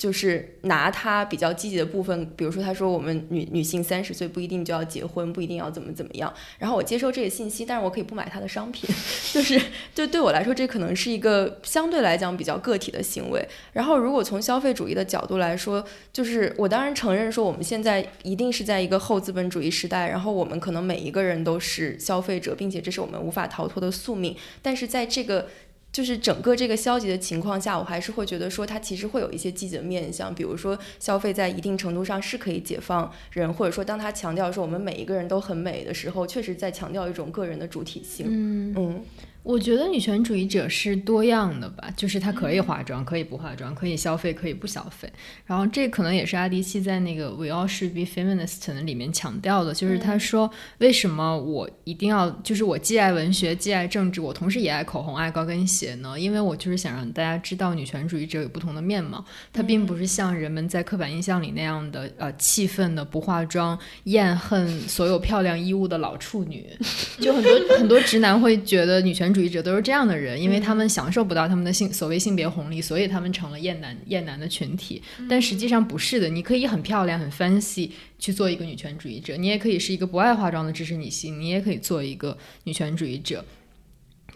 [0.00, 8.88] 就是拿他比较积极的部分，比如说他说我们女女性三十岁不一定就要结婚，不一定要怎么怎么样，然后我接受这个信息，但是我可以不买他的商品，
[9.30, 9.60] 就是
[9.94, 13.46] 就对我来说，这可能是一个相对来讲比较个体的行为。
[13.74, 15.84] 然后如果从消费主义的角度来说，
[16.14, 24.34] 就是我当然承认说我们现在一定是在一个后资本主义时代，然后我们可能每一个人都是消费者，并且这是我们无法逃脱的宿命。
[24.62, 25.46] 但是在这个
[25.92, 38.26] 就是整个这个消极的情况下，我还是会觉得说，它其实会有一些积极的面向，比如说消费在一定程度上是可以解放人，或者说当他强调说我们每一个人都很美的时候，确实在强调一种个人的主体性。
[38.28, 39.04] 嗯，嗯
[39.42, 45.10] 我觉得女权主义者是多样的吧，就是她可以化妆，可以不化妆，可以消费，可以不消费。
[45.46, 56.20] 然后这可能也是阿迪契在那个《We All Should Be Feminist》里面强调的，就是他说为什么我一定要，就是我既爱文学，既爱政治，我同时也爱口红、爱高跟鞋呢？
[56.20, 66.66] 因为我就是想让大家知道，女权主义者有不同的面貌，它并不是像人们在刻板印象里那样的呃气愤的不化妆、厌恨所有漂亮衣物的老处女。
[67.18, 75.02] 就很多很多直男会觉得女权主义者都是这样的人，因为他们享受不到他们的性所谓性别红利，所以他们成了厌男厌男的群体。
[75.28, 83.44] 但实际上不是的，你可以很漂亮、很 fancy 去做一个女权主义者，你也可以是一个不爱化妆的知识女性，你也可以做一个女权主义者。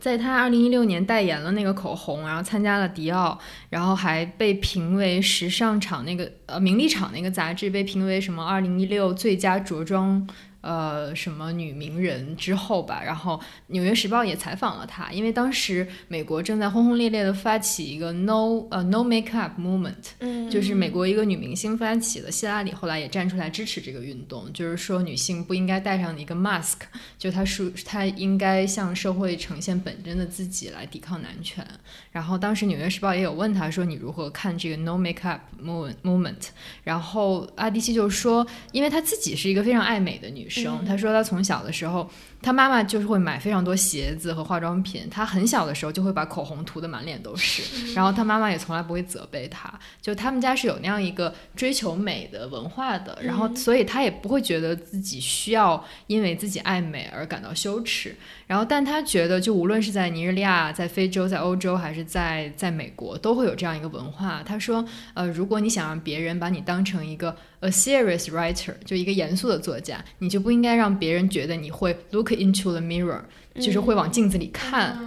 [0.00, 3.38] 在她二零一六年代言了那个口红，然后参加了迪奥，
[3.70, 10.28] 然后还被评为时尚场那个呃名利场那个杂志被评为什么二零一六最佳着装
[10.64, 13.34] 呃什么女名人之后吧，然后
[13.66, 26.78] 《纽约时报》也采访了她，因为当时美国正在轰轰烈烈的发起一个 No 呃 No Makeup Movement，嗯就是美国一个女明星发起的，希拉里后来也站出来支持这个运动，就是说女性不应该戴上一个 mask，
[27.18, 31.66] 就她说她应该向社会呈现本真的自己来抵抗男权。
[32.10, 36.48] 然后当时《纽约时报》也有问她说你如何看这个 No Makeup Movement Movement，
[36.84, 40.53] 然后阿迪西就说，因为她自己是一个非常爱美的女生，
[40.86, 42.10] 她说她从小的时候。
[42.42, 58.14] 她妈妈就是会买非常多鞋子和化妆品，她很小的时候就会把口红涂得满脸都是，然后她妈妈也从来不会责备她，就他们家是有那样一个追求美的文化的，然后所以她也不会觉得自己需要因为自己爱美而感到羞耻，
[58.46, 64.42] 然后但她觉得就无论是在尼日利亚、在非洲、在欧洲还是在在美国，都会有这样一个文化。
[64.42, 64.84] 她说，
[65.14, 67.34] 呃，如果你想让别人把你当成一个
[67.64, 73.20] a serious writer，就一个严肃的作家，你就不应该让别人觉得你会 look into the mirror，
[73.56, 74.98] 就是会往镜子里看。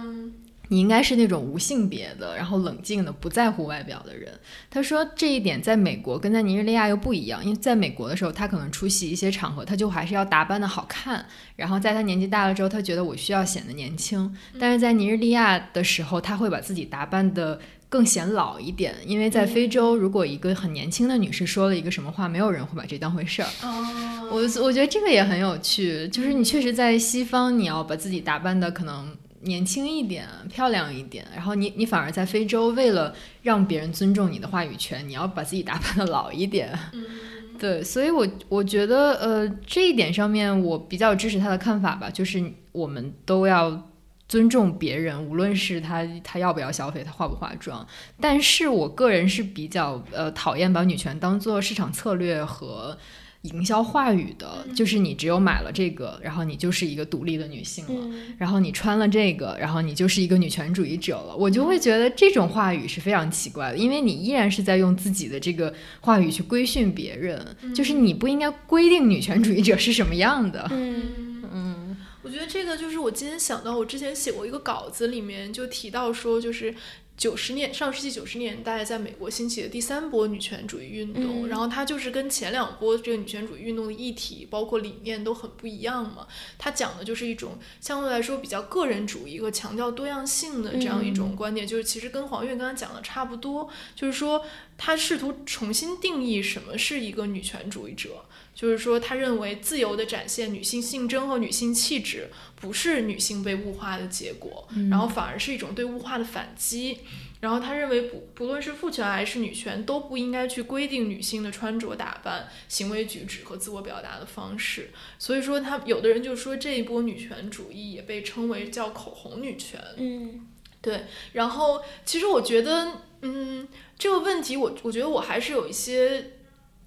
[0.70, 4.30] 你应该是那种无性别的，然后冷静的，不在乎外表的人。
[4.68, 11.24] 他说这一点在美国跟在尼日利亚又不一样，因为在美国的时候，他可能出席一些场合，他就还是要打扮的好看。
[11.56, 14.30] 然后在他年纪大了之后，他觉得我需要显得年轻。
[14.60, 17.58] 但是在尼日利亚的时候，他会把自己打扮的
[17.88, 23.48] 更显老一点，因为在非洲，如果一个很年轻的女士说了一个什么话，没有人会把这当回事儿。
[23.62, 29.08] 哦，我我觉得这个也很有趣，就是你确实在西方，你要把自己打扮的可能
[29.40, 36.78] 年轻一点、漂亮一点，然后你你反而在非洲，为了让别人尊重你的话语权，你要把自己打扮的老一点。
[37.58, 43.87] 对，所以我我觉得呃这一点上面我比较支持他的看法吧，就是我们都要
[44.28, 47.86] 尊重别人，无论是他他要不要消费，他化不化妆。
[48.20, 52.96] 但是我个人是比较呃讨厌把女权当做市场策略和
[53.42, 61.34] 营销话语的，就是你只有买了这个，然后你就是一个独立的女性了，嗯然后你穿了这个，然后你就是一个女权主义者了。
[61.34, 70.68] 我就会觉得这种话语是非常奇怪的，因为你依然是在用自己的这个话语去规训别人，就是你不应该规定女权主义者是什么样的。
[70.72, 71.02] 嗯
[71.50, 71.87] 嗯
[72.28, 76.74] 我觉得这个就是我今天想到，我之前写过一个稿子，里面就提到说，就是
[77.16, 81.48] 九十年上世纪九十年代在美国兴起的第三波女权主义运动，嗯。
[81.48, 86.26] 然后它就是跟前两波这个女权主义运动的议题，包括理念都很不一样嘛。
[86.58, 94.44] 它讲的就是一种相对来说比较个人主义和强调多样性的这样一种观点，就是其实跟黄月刚才讲的差不多，就是说
[94.78, 98.24] 他试图重新定义什么是一个女权主义者。
[98.54, 106.98] 就是说，他认为自由的展现女性性征和女性气质，不是女性被物化的结果，然后反而是一种对物化的反击。
[107.38, 114.90] 然后他认为不不论是父权还是女权，都不应该去规定女性的穿着打扮、行为举止和自我表达的方式。
[115.20, 119.80] 所以说他，有的人就说这一波女权主义也被称为叫口红女权。
[119.98, 120.48] 嗯
[120.80, 123.68] 对，然后其实我觉得，嗯，
[123.98, 126.32] 这个问题我我觉得我还是有一些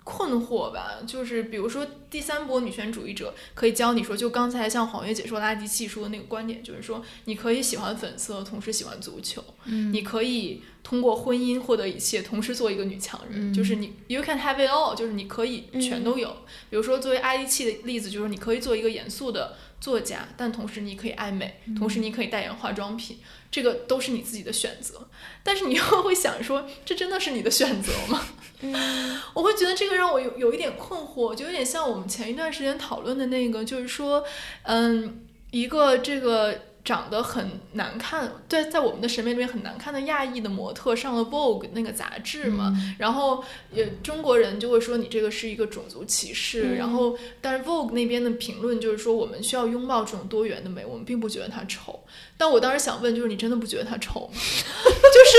[0.03, 9.93] 困惑吧，就是比如说第三波女权主义者可以教你说，就刚才像黄月姐说垃圾系说的那个观点，就是说你可以喜欢粉色，同时喜欢足球，嗯。
[9.93, 13.53] 你可以通过婚姻获得一切，同时做一个女强人，嗯。
[13.53, 16.29] 就是你 you can have it all，就是你可以全都有。
[16.71, 23.19] 比如说作为爱利器的例子，就是你可以做一个严肃的作家，但同时你可以爱美，同时你可以代言化妆品，
[23.51, 25.07] 这个都是你自己的选择。
[25.43, 28.25] 但是你又会想说，这真的是你的选择吗？
[29.33, 34.23] 我会觉得这个让我有有一点困惑，就有点像我们前一段时间讨论的那个，就是说，
[34.63, 51.99] 嗯，一个这个长得很难看，对，在我们的审美里面很难看的亚裔的模特上了 Vogue 那个杂志嘛，然后也中国人就会说你这个是一个种族歧视，然后但是 Vogue 那边的评论就是说我们需要拥抱这种多元的美，我们并不觉得它丑。
[52.37, 54.33] 但我当时想问，就是你真的不觉得它丑吗？
[54.35, 55.37] 就是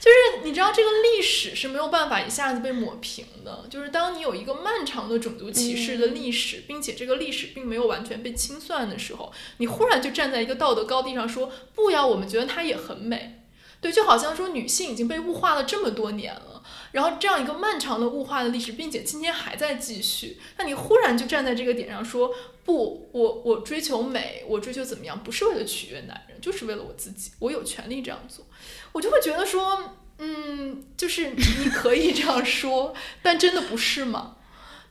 [0.00, 13.34] 就是你知道这个历史是没有办法一下子被抹平的，就是当你有一个漫长的种族歧视的历史，并且这个历史并没有完全被清算的时候，你忽然就站在一个道德高地上说不呀，我们觉得它也很美。
[13.80, 22.34] 对，就好像说女性已经被物化了这么多年了，然后这样一个漫长的物化的历史，并且今天还在继续，那你忽然就站在这个点上说
[22.64, 28.44] 不，我我追求美，我追求怎么样，不是为了取悦男人，就是为了我自己，我有权利这样做，
[28.92, 34.36] 我就会觉得说，嗯，就是你可以这样说， 但真的不是吗？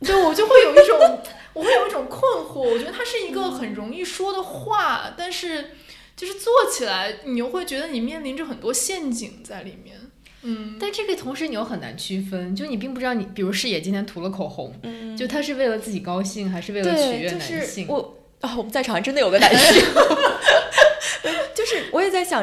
[0.04, 1.18] 对，我就会有一种，
[1.54, 2.60] 我会有一种困惑。
[2.60, 5.72] 我觉得它是一个很容易说的话，但是
[6.16, 9.98] 就是做起来，你又会觉得你面临着很多陷阱在里面。
[10.42, 14.72] 嗯，但这个同时你又很难区分，就你并不知道你，比如视野今天涂了口红，
[15.18, 17.86] 就他是为了自己高兴，还是为了取对，悦就是男性？
[17.88, 19.82] 我啊，我们在场真的有个男性。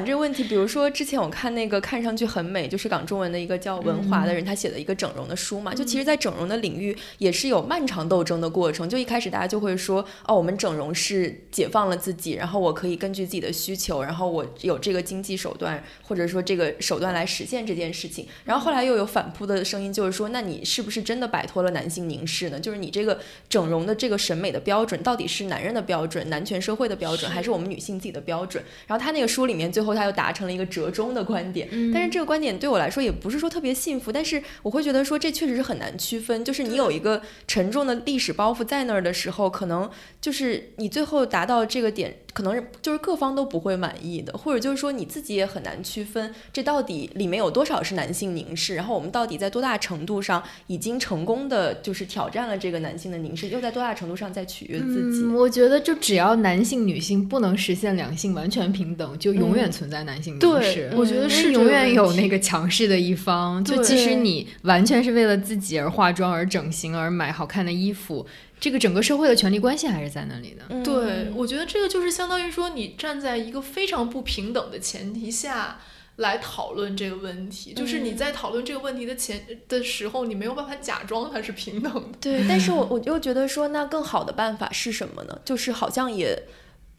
[0.01, 8.89] 就是我也在想这个问题，比如说之前我看那个看上去很美，就是港中文的一个叫文华的人，他写的一个整容的书嘛，就其实，在整容的领域也是有漫长斗争的过程。
[8.89, 18.27] 就一开始大家就会说，哦，我们整容是解放了自己，然后我可以根据自己的需求，然后我有这个经济手段或者说这个手段来实现这件事情。
[18.43, 22.59] 然后后来又有反扑的声音，就是说，那你是不是真的摆脱了男性凝视呢？
[22.59, 28.63] 就是你这个整容的这个审美的标准，到底是男人的标准、男权社会的标准，还是我们女性自己的标准？
[28.87, 55.23] 然后他那个书里面最后他又达成了一个折中的观点，但是这个观点对我来说也不是说特别幸福，但是我会觉得说这确实是很难区分，就是你有一个沉重的历史包袱在那儿的时候，可能就是你最后达到这个点，可能是就是各方都不会满意的，或者就是说你自己也很难区分这到底里面有多少是男性凝视，然后我们到底在多大程度上已经成功的就是挑战了这个男性的凝视，又在多大程度上在取悦自己。
[55.23, 60.91] 嗯，我觉得就只要男性、女性不能实现两性完全平等，就永远存在男性凝对视。
[60.93, 63.63] 我觉得是永远有那个强势的一方。
[63.63, 68.25] 就对即使你完全是为了自己而化妆、而整形、而买好看的衣服，
[68.65, 70.63] 这个整个社会的权力关系还是在那里的。
[70.69, 75.79] 嗯对，我觉得这个就是相当于说，你站在一个非常不平等的前提下
[76.15, 82.17] 来讨论这个问题，就是你在讨论这个问题的前的时候，你没有办法假装它是平等的。
[82.19, 85.39] 对，但是我 我又觉得说，那更好的办法是什么呢？
[85.45, 86.35] 就是好像也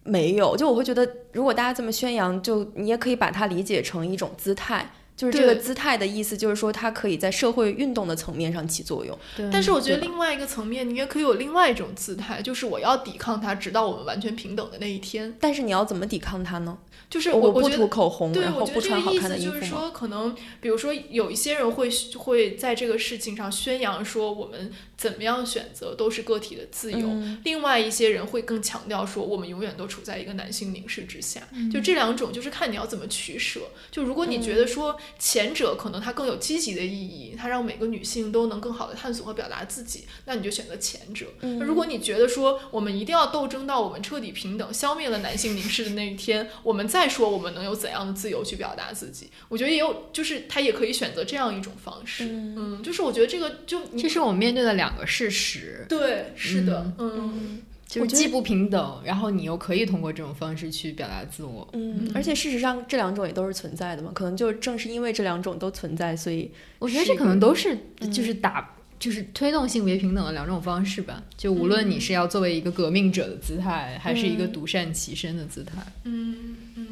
[0.04, 4.92] 没有，就我会觉得，如果大家这么宣扬，就你也可以把它理解成一种姿态。
[5.16, 9.18] 就是这个姿态的意思，就是说它可以在社会运动的层面上起作用。
[9.34, 15.34] 对但是我觉得另外一个层面，你也可以有另外一种姿态，就是我要抵抗它，直到我们完全平等的那一天。
[15.40, 16.76] 但是你要怎么抵抗它呢？
[17.08, 19.60] 就是我我觉得涂口红，对，然后我不穿好看的衣服吗？
[19.66, 21.88] 说，可能比如说有一些人会
[22.18, 31.46] 会在这个事情上宣扬说我们怎么样选择都是个体的自由，嗯另外一些人会更强调说我们永远都处在一个男性凝视之下。
[31.52, 33.60] 嗯就这两种，就是看你要怎么取舍。
[33.90, 41.26] 就如果你觉得说前者可能它更有积极的意义，它让每个女性都能更好的探索和表达自己，那你就选择前者。
[41.42, 49.28] 嗯那如果你觉得说我们一定要斗争到我们彻底平等，消灭了男性凝视的那一天，我们再说我们能有怎样的自由去表达自己。
[49.48, 52.24] 我觉得也有，就是他也可以选择这样一种方式。
[52.24, 61.68] 嗯就是我觉得这个就你这是我们面对的两个事实，对，是的，嗯就是既不平等，然后你又可以通过这种方式去表达自我。
[61.74, 67.76] 嗯，而且事实上这两种也都是存在的嘛，可能就正是因为这两种都存在，所以我觉得这可能都是
[68.10, 68.72] 就是打。
[68.98, 75.74] 就是推动性别平等的两种方式吧，就无论你是要作为一个革命者的姿态，还是一个独善其身的姿态。
[76.04, 76.86] 嗯嗯。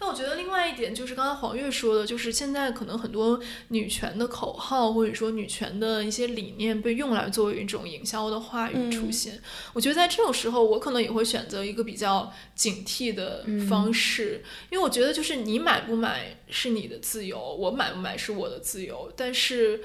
[0.00, 3.40] 但我觉得另外一点就是刚才黄月说的，就是现在可能很多
[3.70, 9.40] 女权的口号或者说女权的一些理念被用来作为一种营销的话语出现。
[9.72, 19.80] 我觉得在这种时候，我可能也会选择一个比较警惕的方式，因为我觉得就是你买不买是你的自由，我买不买是我的自由，但是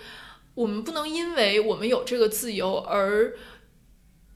[0.56, 3.36] 我们不能因为我们有这个自由而。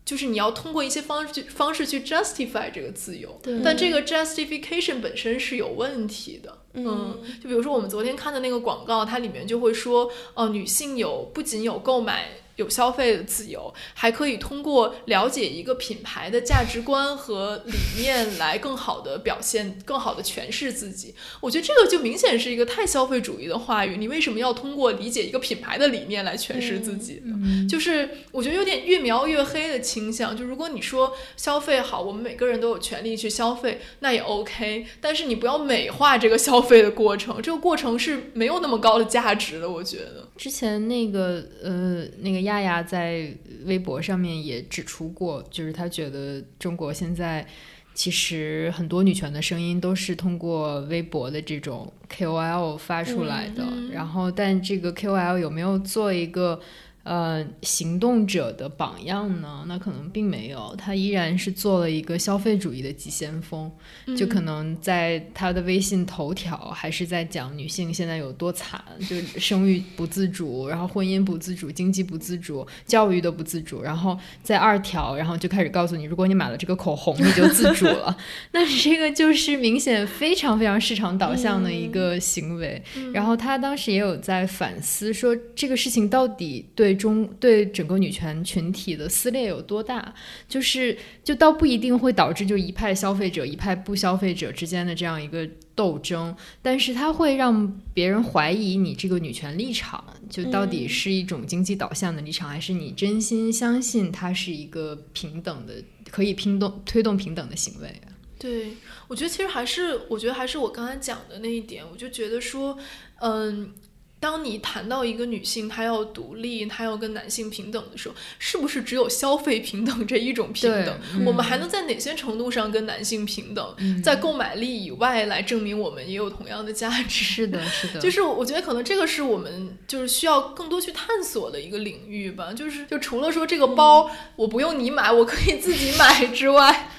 [0.07, 6.59] 就是你要通过一些方式方式去 justify 这个自由，但这个 justification 本身是有问题的。
[6.75, 12.29] 嗯，就比如说我们昨天看的那个广告，它里面就会说，哦、女性有不仅有购买。
[12.57, 21.15] 有消费的自由，还可以通过了解一个品牌的价值观和理念来更好的表现、更好的诠释自己。
[21.39, 23.95] 我觉得这个就明显是一个太消费主义的话语。
[23.97, 27.35] 你为什么要通过理解一个品牌的理念来诠释自己呢？
[27.69, 30.35] 就是我觉得有点越描越黑的倾向。
[30.35, 34.85] 就如果你说消费好，我们每个人都有权利去消费，那也 OK。
[34.99, 39.69] 但是你不要美化这个消费的过程，这个过程是没有那么高的价值的。
[39.69, 43.33] 我觉得，之前那个呃，那个亚亚在
[43.65, 47.45] 微博上面也指出过，就是他觉得中国现在
[47.93, 56.61] 其实很多女权的声音都是通过微博的这种 KOL 发出来的，嗯然后但这个 KOL 有没有做一个
[57.07, 59.63] 呃行动者的榜样呢？
[59.65, 63.71] 那可能并没有，他依然是做了一个消费主义的急先锋，
[64.17, 78.17] 就可能在他的微信头条还是在讲女性现在有多惨，就生育不自主，然后婚姻不自主，经济不自主，教育都不自主，然后在二条，然后就开始告诉你，如果你买了这个口红，你就自主了。
[78.51, 82.81] 那这个就是明显非常非常市场导向的一个行为。
[83.13, 90.13] 然后他当时也有在反思说，这个事情到底对中对整个女权群体的撕裂有多大？
[90.49, 105.75] 就是就倒不一定会导致就一派消费者一派不消费者之间的这样一个斗争，但是它会让别人怀疑你这个女权立场，就到底是一种经济导向的立场，还是你真心相信它是一个平等的，
[106.09, 108.11] 可以拼动推动平等的行为啊？
[108.39, 108.71] 对，
[109.07, 112.77] 我觉得其实还是，我觉得还是我刚才讲的那一点，我就觉得说，
[113.21, 113.71] 嗯。
[114.19, 120.99] 当你谈到一个女性她要独立，她要跟男性平等的时候，是不是只有消费平等这一种平等？
[121.13, 123.75] 嗯 我们还能在哪些程度上跟男性平等？
[124.03, 127.23] 在购买力以外来证明我们也有同样的价值？
[127.23, 132.51] 是的，是的， 就是我觉得可能这个是我们就是需要更多去探索的一个领域吧。
[132.53, 136.89] 就是就除了说这个包我不用你买，我可以自己买之外，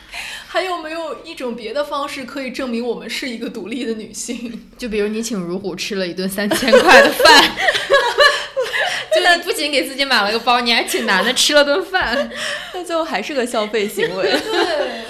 [0.51, 4.67] 还有没有一种别的方式可以证明我们是一个独立的女性？
[4.79, 7.45] 就比如你请如虎吃了一顿三千块的饭，
[9.15, 12.31] 就你不仅给自己买了个包，你还请男的吃了顿饭，
[12.73, 14.25] 那最后还是个消费行为。
[14.25, 15.03] 对，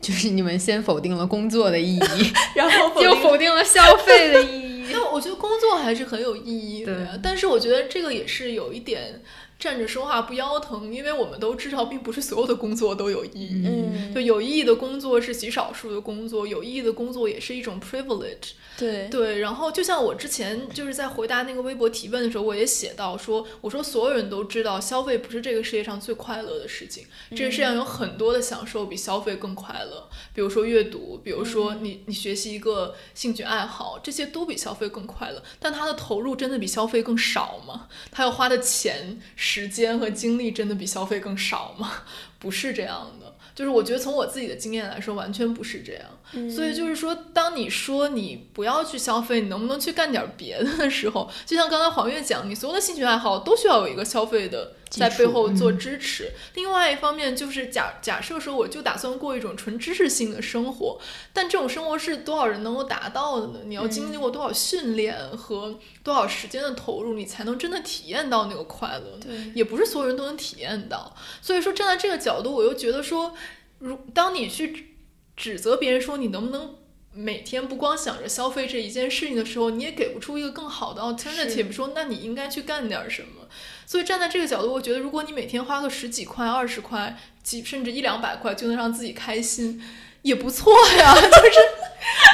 [0.00, 4.70] 就是你们先否定了工作的意义，然后又否定了消费的意义。
[4.92, 7.08] 那我觉得工作还是很有意义的呀。
[7.22, 9.22] 但是我觉得这个也是有一点
[9.60, 13.62] 站着说话不腰疼，因为我们都知道，并不是所有的工作都有意义。
[13.66, 18.52] 嗯，就有意义的工作是极少数的工作，有意义的工作也是一种 privilege。
[18.78, 27.04] 对对，然后就像我之前就是在回答那个微博提问的时候，我也写到说，我说所有人都知道消费不是这个世界上最快乐的事情，
[27.36, 37.88] 这个世界上有很多的享受比消费更快乐，比如说阅读，比如说你你学习一个兴趣爱好，这些都比消费更快乐，但它的投入真的比消费更少吗？
[38.10, 39.20] 他要花的钱、
[39.52, 41.90] 时间和精力真的比消费更少吗？
[42.38, 43.34] 不是这样的。
[43.52, 46.02] 就是我觉得从我自己的经验来说，完全不是这样。
[46.32, 56.32] 嗯所以就是说，当你说你不要去消费，你能不能去干点别的的时候，就像刚才黄月讲，你所有的兴趣爱好都需要有一个消费的在背后做嗯支持。
[56.54, 61.00] 另外一方面就是假假设说，我就打算过一种纯知识性的生活，
[61.32, 63.60] 但这种生活是多少人能够达到的呢？
[63.64, 69.18] 你要经历过多少训练和多少时间的投入，你才能真的体验到那个快乐？
[69.20, 71.14] 对也不是所有人都能体验到。
[71.40, 73.34] 所以说，站在这个角度，我又觉得说，
[73.78, 74.96] 如当你去
[75.36, 76.74] 指责别人说你能不能
[77.12, 83.48] 每天不光想着消费这一件事情的时候，你也给不出一个更好的 alternative，说那你应该去干点什么。
[83.90, 89.82] 所以站在这个角度，我觉得如果你每天花个十几块、二十块，几甚至一两百块就能让自己开心，
[90.22, 91.12] 也不错呀。
[91.18, 91.58] 就是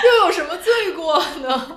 [0.05, 1.77] 又有什么罪过呢？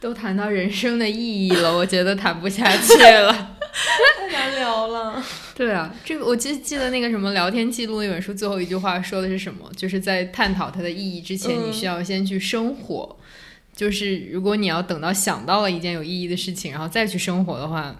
[0.00, 3.58] 都谈到人生的意义了，我觉得谈不下去了。
[4.16, 5.22] 太难聊了。
[5.54, 9.70] 对啊，这个我记记得那个什么聊天记录那本书最后一句话说的是什么？
[9.76, 13.18] 就是在探讨它的意义之前，嗯你需要先去生活。
[13.78, 17.94] 就是如果你要等到想到了一件有意义的事情，然后再去生活的话，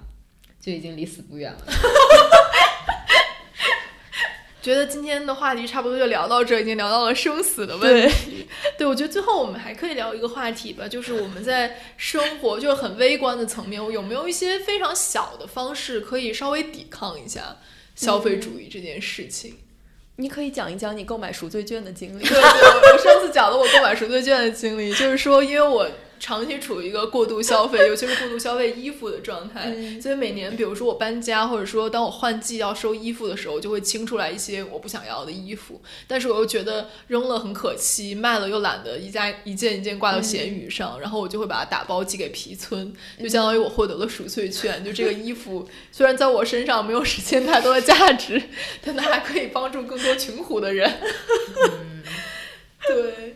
[0.60, 1.59] 就已经离死不远了。
[4.60, 8.44] 觉得今天的话题差不多就聊到这，已经聊到了生死的问题。
[8.76, 17.56] 对，我觉得最后我们还可以聊一个话题吧，就是我们在生活就是很微观的层面，我有没有一些非常小的方式可以稍微抵抗一下
[17.94, 19.55] 消费主义这件事情？
[20.20, 22.28] 你可以讲一讲你购买赎罪券的经历 对。
[22.28, 25.89] 对，我上次讲了我购买赎罪券的经历，就是说，因为我
[26.19, 44.82] 长期处于一个过度消费， 尤其是过度消费衣服的状态，嗯所以每年，比如说我搬家，或者说当我换季要收衣服的时候，就会清出来一些我不想要的衣服，但是我又觉得扔了很可惜，卖了又懒得一家一件一件挂到闲鱼上，然后我就会把它打包寄给皮村，就相当于我获得了赎罪券。
[44.85, 48.40] 就这个衣服虽然在我身上没有实现太多的价值，
[48.82, 50.99] 但它还可以帮助更多穷苦的人。
[52.86, 53.35] 对。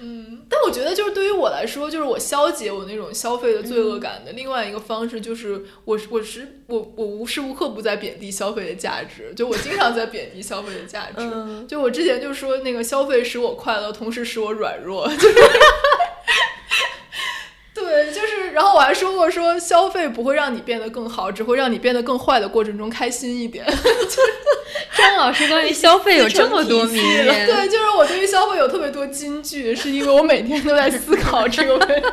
[0.00, 11.14] 嗯，但我觉得就是对于我来说，就是我消解我那种消费的罪恶感的另外一个方式，就是我我是我我无时无刻不在贬低消费的价值，就我经常在贬低消费的价值。
[11.18, 15.34] 嗯就我之前就说那个消费使我快乐，同时使我软弱，就是。
[17.74, 23.64] 对，就是，然后我还说过，说消费不会让你变得更好，只会让你变得更坏的过程中开心一点。
[24.98, 32.08] 张老师关于消费有这么多名言，对，就是我对于消费有特别多金句，是因为我每天都在思考这个问题。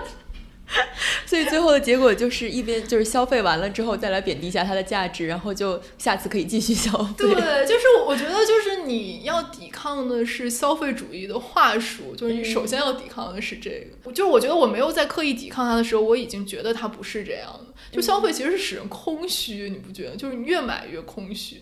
[1.25, 7.13] 所以最后的结果就是一边就是消费完了之后再来贬低一下它的价值，然后就下次可以继续消费。
[7.17, 14.11] 对，就是我觉得，就是你要抵抗的是消费主义的话术，就是你首先要抵抗的是这个。
[14.11, 17.73] 就是我觉得我没有在刻意抵抗它的时候，我已经觉得它不是这样的。
[17.91, 20.15] 就消费其实是使人空虚，你不觉得？
[20.15, 21.61] 就是你越买越空虚。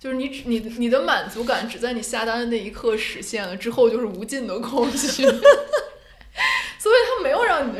[0.00, 5.24] 就是你只你你的满足感只在你下单的那一刻实现了，之后就是无尽的空虚。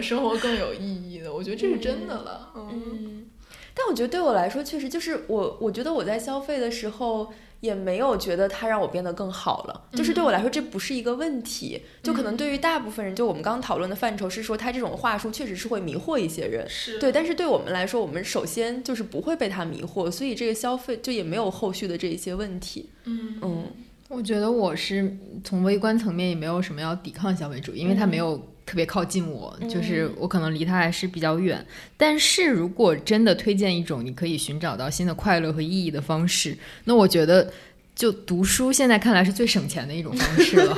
[0.03, 2.51] 生活更有意义的，我觉得这是真的了。
[2.57, 3.27] 嗯嗯，
[3.75, 9.89] 但我觉得对我来说，确实就是我，我觉得我在消费的时候也没有觉得它让我变得更好了。
[9.93, 11.83] 就是对我来说，这不是一个问题。
[12.03, 16.69] 就可能对于大部分人，就我们刚刚讨论的范畴是说，他这种话术确实是会迷惑一些人。
[16.69, 22.91] 是对，但是对我们来说，我们首先就是不会被他迷惑，所以这个消费就也没有后续的这一些问题。
[23.05, 23.65] 嗯嗯
[24.11, 31.65] 我觉得我是从微观层面也没有什么要抵抗消费主义，因为它没有特别靠近我，就是我可能离他还是比较远。
[31.97, 37.53] 但是如果真的推荐一种你可以寻找到新的快乐和意义的方式，那我觉得
[37.95, 40.77] 就读书现在看来是最省钱的一种方式了，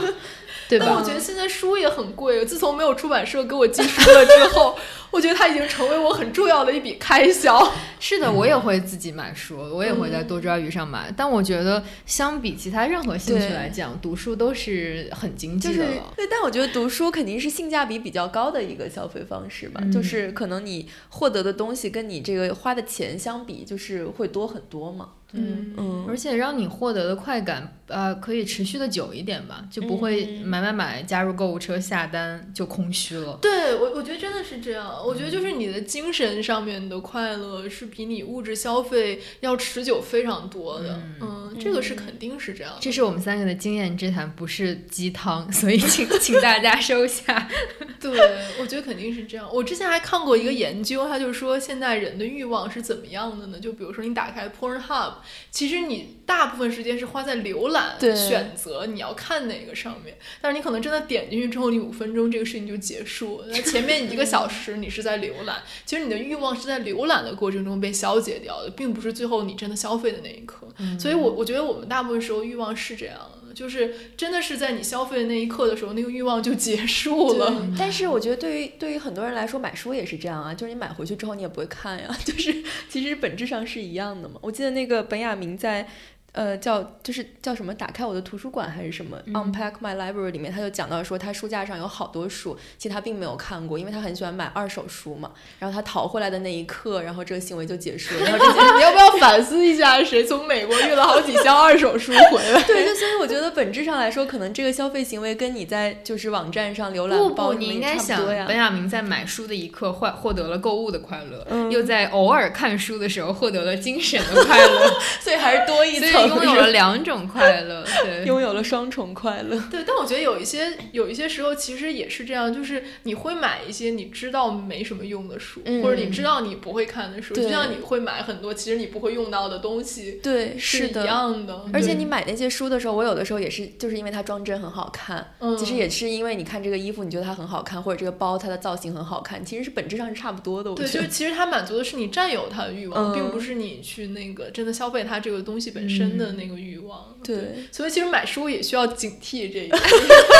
[0.69, 0.87] 对吧？
[0.89, 4.77] 但我觉得现在书也很贵，自从没有出版社给我寄书了之后，
[5.11, 7.73] 我觉得它已经成为我很重要的一笔开销。
[7.99, 11.13] 是的，我也会自己买书，我也会在多抓鱼上买。
[11.17, 16.13] 但我觉得相比其他任何兴趣来讲，读书都是很经济的了。
[16.17, 25.11] 对，但我觉得读书肯定是性价比比较高的一个消费方式吧，嗯就是可能你获得的东西跟你这个花的钱相比，就是会多很多嘛。
[25.33, 33.39] 嗯嗯而且让你获得的快感，呃，可以持续的久一点吧，就不会嗯买买买，加入购物车下单就空虚了。
[33.43, 34.89] 对我，我觉得真的是这样。
[35.05, 41.03] 我觉得就是你的精神上面的快乐是比你物质消费要持久非常多的。
[41.21, 42.79] 嗯，这个是肯定是这样的。
[42.81, 47.49] 这是我们三个的经验之谈，不是鸡汤，所以请请大家收下。
[48.01, 48.13] 对，
[48.61, 49.49] 我觉得肯定是这样。
[49.53, 53.59] 我之前还看过一个研究，他就说现在人的欲望是怎么样的呢？
[53.59, 55.15] 就比如说你打开 Pornhub，
[55.51, 63.47] 其实你大部分时间是花在浏览、对选择你要看哪个上面，但是你可能真的点进去之后，你五分钟这个事情就结束了。
[63.53, 70.67] 那前面一个小时你是在浏览，其实你的欲望是在浏览的过程中被消解掉的，并不是最后你真的消费的那一刻。
[70.99, 77.67] 所以我我觉得我们大部分时候欲望是这样的，就是真的是在你消费的那一刻的时候，那个欲望就结束了。
[77.79, 84.39] 但是我觉得对于对于很多人来说，买书也是这样啊，就是你买回去之后你也不会看呀， 就是其实本质上是一样的嘛。
[84.43, 85.89] 我记得那个本雅明在。
[86.37, 87.73] 呃，叫就是叫什么？
[87.75, 95.33] 打开我的图书馆还是什么、u n p a c k My Library 里面，他就讲到说，他书架上有好多书，其实他并没有看过，因为他很喜欢买二手书嘛。
[95.59, 98.21] 然后他淘回来的那一刻，然后这个行为就结束了。
[98.27, 102.63] 然后这些 你要不要反思一下，谁从美国运了好几箱二手书回来？
[102.65, 117.85] 对，就所以我觉得本质上来说，可能这个消费行为跟你在就是网站上浏览不不，包你应该想本雅明在买书的一刻获获得了购物的快乐，嗯又在偶尔看书的时候获得了精神的快乐， 所以还是多一层， 拥有了两种快乐。
[118.05, 119.59] 对， 拥有了双重快乐。
[119.71, 130.93] 对，但我觉得有一些有一些时候其实也是这样，就是你会买一些你知道没什么用的书，嗯或者你知道你不会看的书，就像你会买很多其实你不会用到的东西，对，是一。
[131.07, 131.65] 样的。
[131.73, 135.35] 而且你买那些书的时候，我有的时候也是，就是因为它装帧很好看。
[135.39, 140.71] 嗯其实也是因为你看这个衣服，你觉得它很好看，或者这个包它的造型很好看，其实是本质上是差不多的。
[140.71, 147.15] 我对，觉得就是其实它满足的是你占有它的欲望，嗯并不是你去那个真的消费它这个东西本身的那个欲望。
[147.25, 149.71] 对所以其实买书也需要警惕这一点，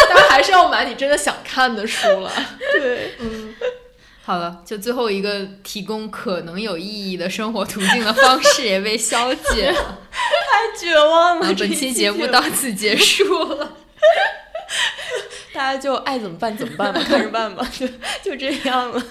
[0.09, 2.31] 但是还是要买你真的想看的书了。
[2.75, 3.55] 对，嗯，
[4.23, 9.99] 好了，就最后一个提供可能有意义的生活途径的方式也被消解了。
[10.13, 11.53] 太绝望了。
[11.55, 13.77] 本期节目目到此结束了。
[15.53, 17.87] 大家就爱怎么办怎么办吧，看着办吧，就
[18.23, 19.03] 就这样了。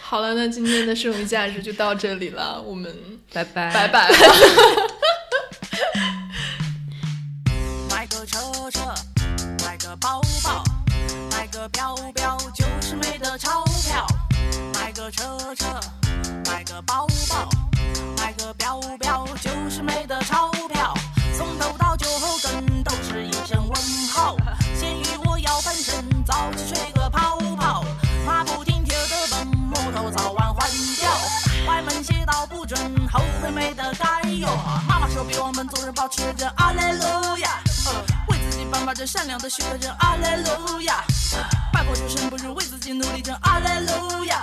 [0.00, 2.94] 好了，那今天的剩余价值就到这里了，我们
[3.32, 3.88] 拜拜，拜。
[3.88, 4.10] 拜
[15.10, 15.66] 车车，
[16.46, 17.48] 买个包包，
[18.16, 20.94] 买个表表，就是没得钞票。
[21.36, 24.36] 从头到脚后跟都是一声问号。
[24.78, 27.84] 咸鱼我要翻身，早起吹个泡泡，
[28.24, 31.10] 马不停蹄的奔，木头早晚换掉。
[31.66, 32.78] 歪门邪道不准，
[33.12, 34.48] 后悔没得改哟。
[34.86, 37.58] 妈妈说，比我们做人保持着阿莱路亚，
[38.28, 41.04] 为自己颁发着善良的许可证阿莱路亚。
[41.72, 44.42] 拜佛求神，不如为自己努力着阿莱路亚。